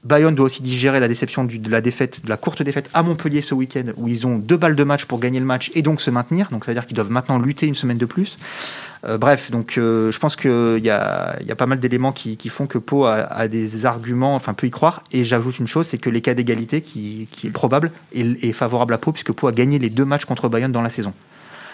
Bayonne 0.07 0.35
doit 0.35 0.45
aussi 0.45 0.61
digérer 0.61 0.99
la 0.99 1.09
déception 1.09 1.43
de 1.43 1.69
la 1.69 1.81
défaite, 1.81 2.23
de 2.23 2.29
la 2.29 2.37
courte 2.37 2.63
défaite 2.63 2.89
à 2.93 3.03
Montpellier 3.03 3.41
ce 3.41 3.53
week-end, 3.53 3.91
où 3.97 4.07
ils 4.07 4.25
ont 4.25 4.37
deux 4.37 4.55
balles 4.55 4.75
de 4.75 4.83
match 4.83 5.05
pour 5.05 5.19
gagner 5.19 5.39
le 5.39 5.45
match 5.45 5.69
et 5.75 5.81
donc 5.81 5.99
se 5.99 6.09
maintenir. 6.09 6.47
Donc 6.49 6.63
ça 6.63 6.71
veut 6.71 6.75
dire 6.75 6.85
qu'ils 6.85 6.95
doivent 6.95 7.11
maintenant 7.11 7.37
lutter 7.39 7.67
une 7.67 7.75
semaine 7.75 7.97
de 7.97 8.05
plus. 8.05 8.37
Euh, 9.05 9.17
bref, 9.17 9.51
donc 9.51 9.77
euh, 9.77 10.09
je 10.11 10.19
pense 10.19 10.37
qu'il 10.37 10.81
y 10.83 10.89
a, 10.89 11.37
pas 11.57 11.65
mal 11.65 11.79
d'éléments 11.79 12.13
qui, 12.13 12.37
font 12.49 12.67
que 12.67 12.77
Pau 12.77 13.05
a, 13.05 13.47
des 13.49 13.85
arguments, 13.85 14.35
enfin 14.35 14.53
peut 14.53 14.67
y 14.67 14.71
croire. 14.71 15.03
Et 15.11 15.25
j'ajoute 15.25 15.59
une 15.59 15.67
chose, 15.67 15.87
c'est 15.87 15.97
que 15.97 16.09
les 16.09 16.21
cas 16.21 16.33
d'égalité, 16.33 16.81
qui, 16.81 17.27
est 17.43 17.49
probable, 17.49 17.91
est, 18.13 18.43
est 18.43 18.53
favorable 18.53 18.93
à 18.93 18.97
Pau, 18.97 19.11
puisque 19.11 19.33
Pau 19.33 19.47
a 19.47 19.51
gagné 19.51 19.77
les 19.77 19.89
deux 19.89 20.05
matchs 20.05 20.25
contre 20.25 20.47
Bayonne 20.47 20.71
dans 20.71 20.81
la 20.81 20.89
saison. 20.89 21.13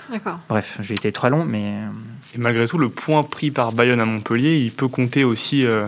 D'accord. 0.09 0.39
Bref, 0.49 0.77
j'ai 0.81 0.93
été 0.93 1.11
très 1.11 1.29
long, 1.29 1.45
mais 1.45 1.63
euh, 1.63 1.87
Et 2.35 2.37
malgré 2.37 2.67
tout, 2.67 2.77
le 2.77 2.89
point 2.89 3.23
pris 3.23 3.51
par 3.51 3.71
Bayonne 3.71 3.99
à 3.99 4.05
Montpellier, 4.05 4.57
il 4.57 4.71
peut 4.71 4.87
compter 4.87 5.23
aussi, 5.23 5.65
euh, 5.65 5.85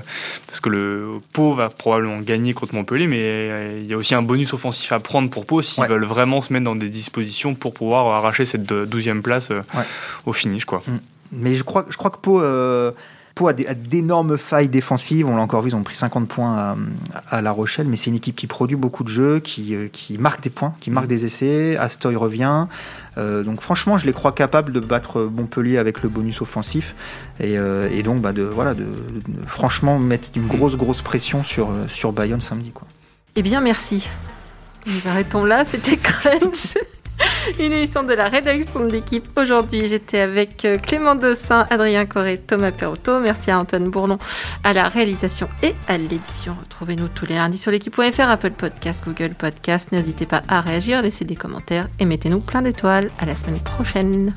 parce 0.47 0.59
que 0.59 0.69
le 0.69 1.19
Pau 1.33 1.53
va 1.53 1.69
probablement 1.69 2.19
gagner 2.19 2.53
contre 2.53 2.75
Montpellier, 2.75 3.07
mais 3.07 3.19
euh, 3.21 3.79
il 3.81 3.87
y 3.87 3.93
a 3.93 3.97
aussi 3.97 4.15
un 4.15 4.21
bonus 4.21 4.53
offensif 4.53 4.91
à 4.91 4.99
prendre 4.99 5.29
pour 5.29 5.45
Pau 5.45 5.61
s'ils 5.61 5.81
Ouais. 5.83 5.89
veulent 5.89 6.05
vraiment 6.05 6.41
se 6.41 6.53
mettre 6.53 6.65
dans 6.65 6.75
des 6.75 6.89
dispositions 6.89 7.55
pour 7.55 7.73
pouvoir 7.73 8.07
arracher 8.07 8.45
cette 8.45 8.71
12e 8.71 9.21
place 9.21 9.51
euh, 9.51 9.61
Ouais. 9.75 9.83
au 10.25 10.33
finish. 10.33 10.65
Quoi. 10.65 10.81
Mais 11.31 11.55
je 11.55 11.63
crois, 11.63 11.85
je 11.89 11.97
crois 11.97 12.11
que 12.11 12.17
Pau, 12.17 12.39
euh, 12.41 12.91
Pau 13.35 13.49
a 13.49 13.53
d'énormes 13.53 14.37
failles 14.37 14.69
défensives. 14.69 15.27
On 15.27 15.35
l'a 15.35 15.41
encore 15.41 15.61
vu, 15.61 15.71
ils 15.71 15.75
ont 15.75 15.83
pris 15.83 15.95
50 15.95 16.25
points 16.25 16.57
à, 16.57 16.77
à 17.29 17.41
La 17.41 17.51
Rochelle, 17.51 17.85
mais 17.87 17.97
c'est 17.97 18.09
une 18.09 18.15
équipe 18.15 18.37
qui 18.37 18.47
produit 18.47 18.77
beaucoup 18.77 19.03
de 19.03 19.09
jeux, 19.09 19.39
qui, 19.39 19.75
euh, 19.75 19.89
qui 19.91 20.17
marque 20.17 20.41
des 20.41 20.49
points, 20.49 20.73
qui 20.79 20.89
marque 20.89 21.07
des 21.07 21.25
essais. 21.25 21.75
Astoy 21.75 22.15
revient. 22.15 22.67
Euh, 23.17 23.43
donc 23.43 23.59
franchement, 23.59 23.97
je 23.97 24.05
les 24.05 24.13
crois 24.13 24.31
capables 24.31 24.71
de 24.71 24.79
battre 24.79 25.21
Montpellier 25.21 25.77
avec 25.77 26.01
le 26.01 26.07
bonus 26.07 26.41
offensif. 26.41 26.95
Et, 27.41 27.57
euh, 27.57 27.89
et 27.91 28.03
donc, 28.03 28.21
bah, 28.21 28.31
de, 28.31 28.43
voilà, 28.43 28.73
de, 28.73 28.83
de 28.83 29.45
franchement 29.45 29.99
mettre 29.99 30.29
une 30.37 30.47
grosse, 30.47 30.77
grosse 30.77 31.01
pression 31.01 31.43
sur, 31.43 31.69
sur 31.89 32.13
Bayonne 32.13 32.41
samedi. 32.41 32.71
Quoi. 32.71 32.87
Eh 33.35 33.41
bien, 33.41 33.59
merci. 33.59 34.09
Nous 34.85 35.09
arrêtons 35.09 35.43
là, 35.43 35.65
c'était 35.65 35.97
Crunch. 35.97 36.77
Une 37.59 37.73
émission 37.73 38.03
de 38.03 38.13
la 38.13 38.27
rédaction 38.27 38.85
de 38.85 38.91
l'équipe. 38.91 39.25
Aujourd'hui, 39.37 39.87
j'étais 39.87 40.19
avec 40.19 40.65
euh, 40.65 40.77
Clément 40.77 41.15
Dossin, 41.15 41.65
Adrien 41.69 42.05
Corré, 42.05 42.37
Thomas 42.37 42.71
Perotto. 42.71 43.19
Merci 43.19 43.51
à 43.51 43.59
Antoine 43.59 43.89
Bourlon 43.89 44.17
à 44.63 44.73
la 44.73 44.89
réalisation 44.89 45.47
et 45.61 45.73
à 45.87 45.97
l'édition. 45.97 46.55
Retrouvez-nous 46.63 47.07
tous 47.07 47.25
les 47.25 47.35
lundis 47.35 47.57
sur 47.57 47.71
l'équipe.fr, 47.71 48.21
Apple 48.21 48.51
Podcast, 48.51 49.03
Google 49.05 49.35
Podcast. 49.35 49.91
N'hésitez 49.91 50.25
pas 50.25 50.41
à 50.47 50.61
réagir, 50.61 51.01
laissez 51.01 51.25
des 51.25 51.35
commentaires 51.35 51.87
et 51.99 52.05
mettez-nous 52.05 52.39
plein 52.39 52.61
d'étoiles. 52.61 53.09
À 53.19 53.25
la 53.25 53.35
semaine 53.35 53.59
prochaine. 53.59 54.33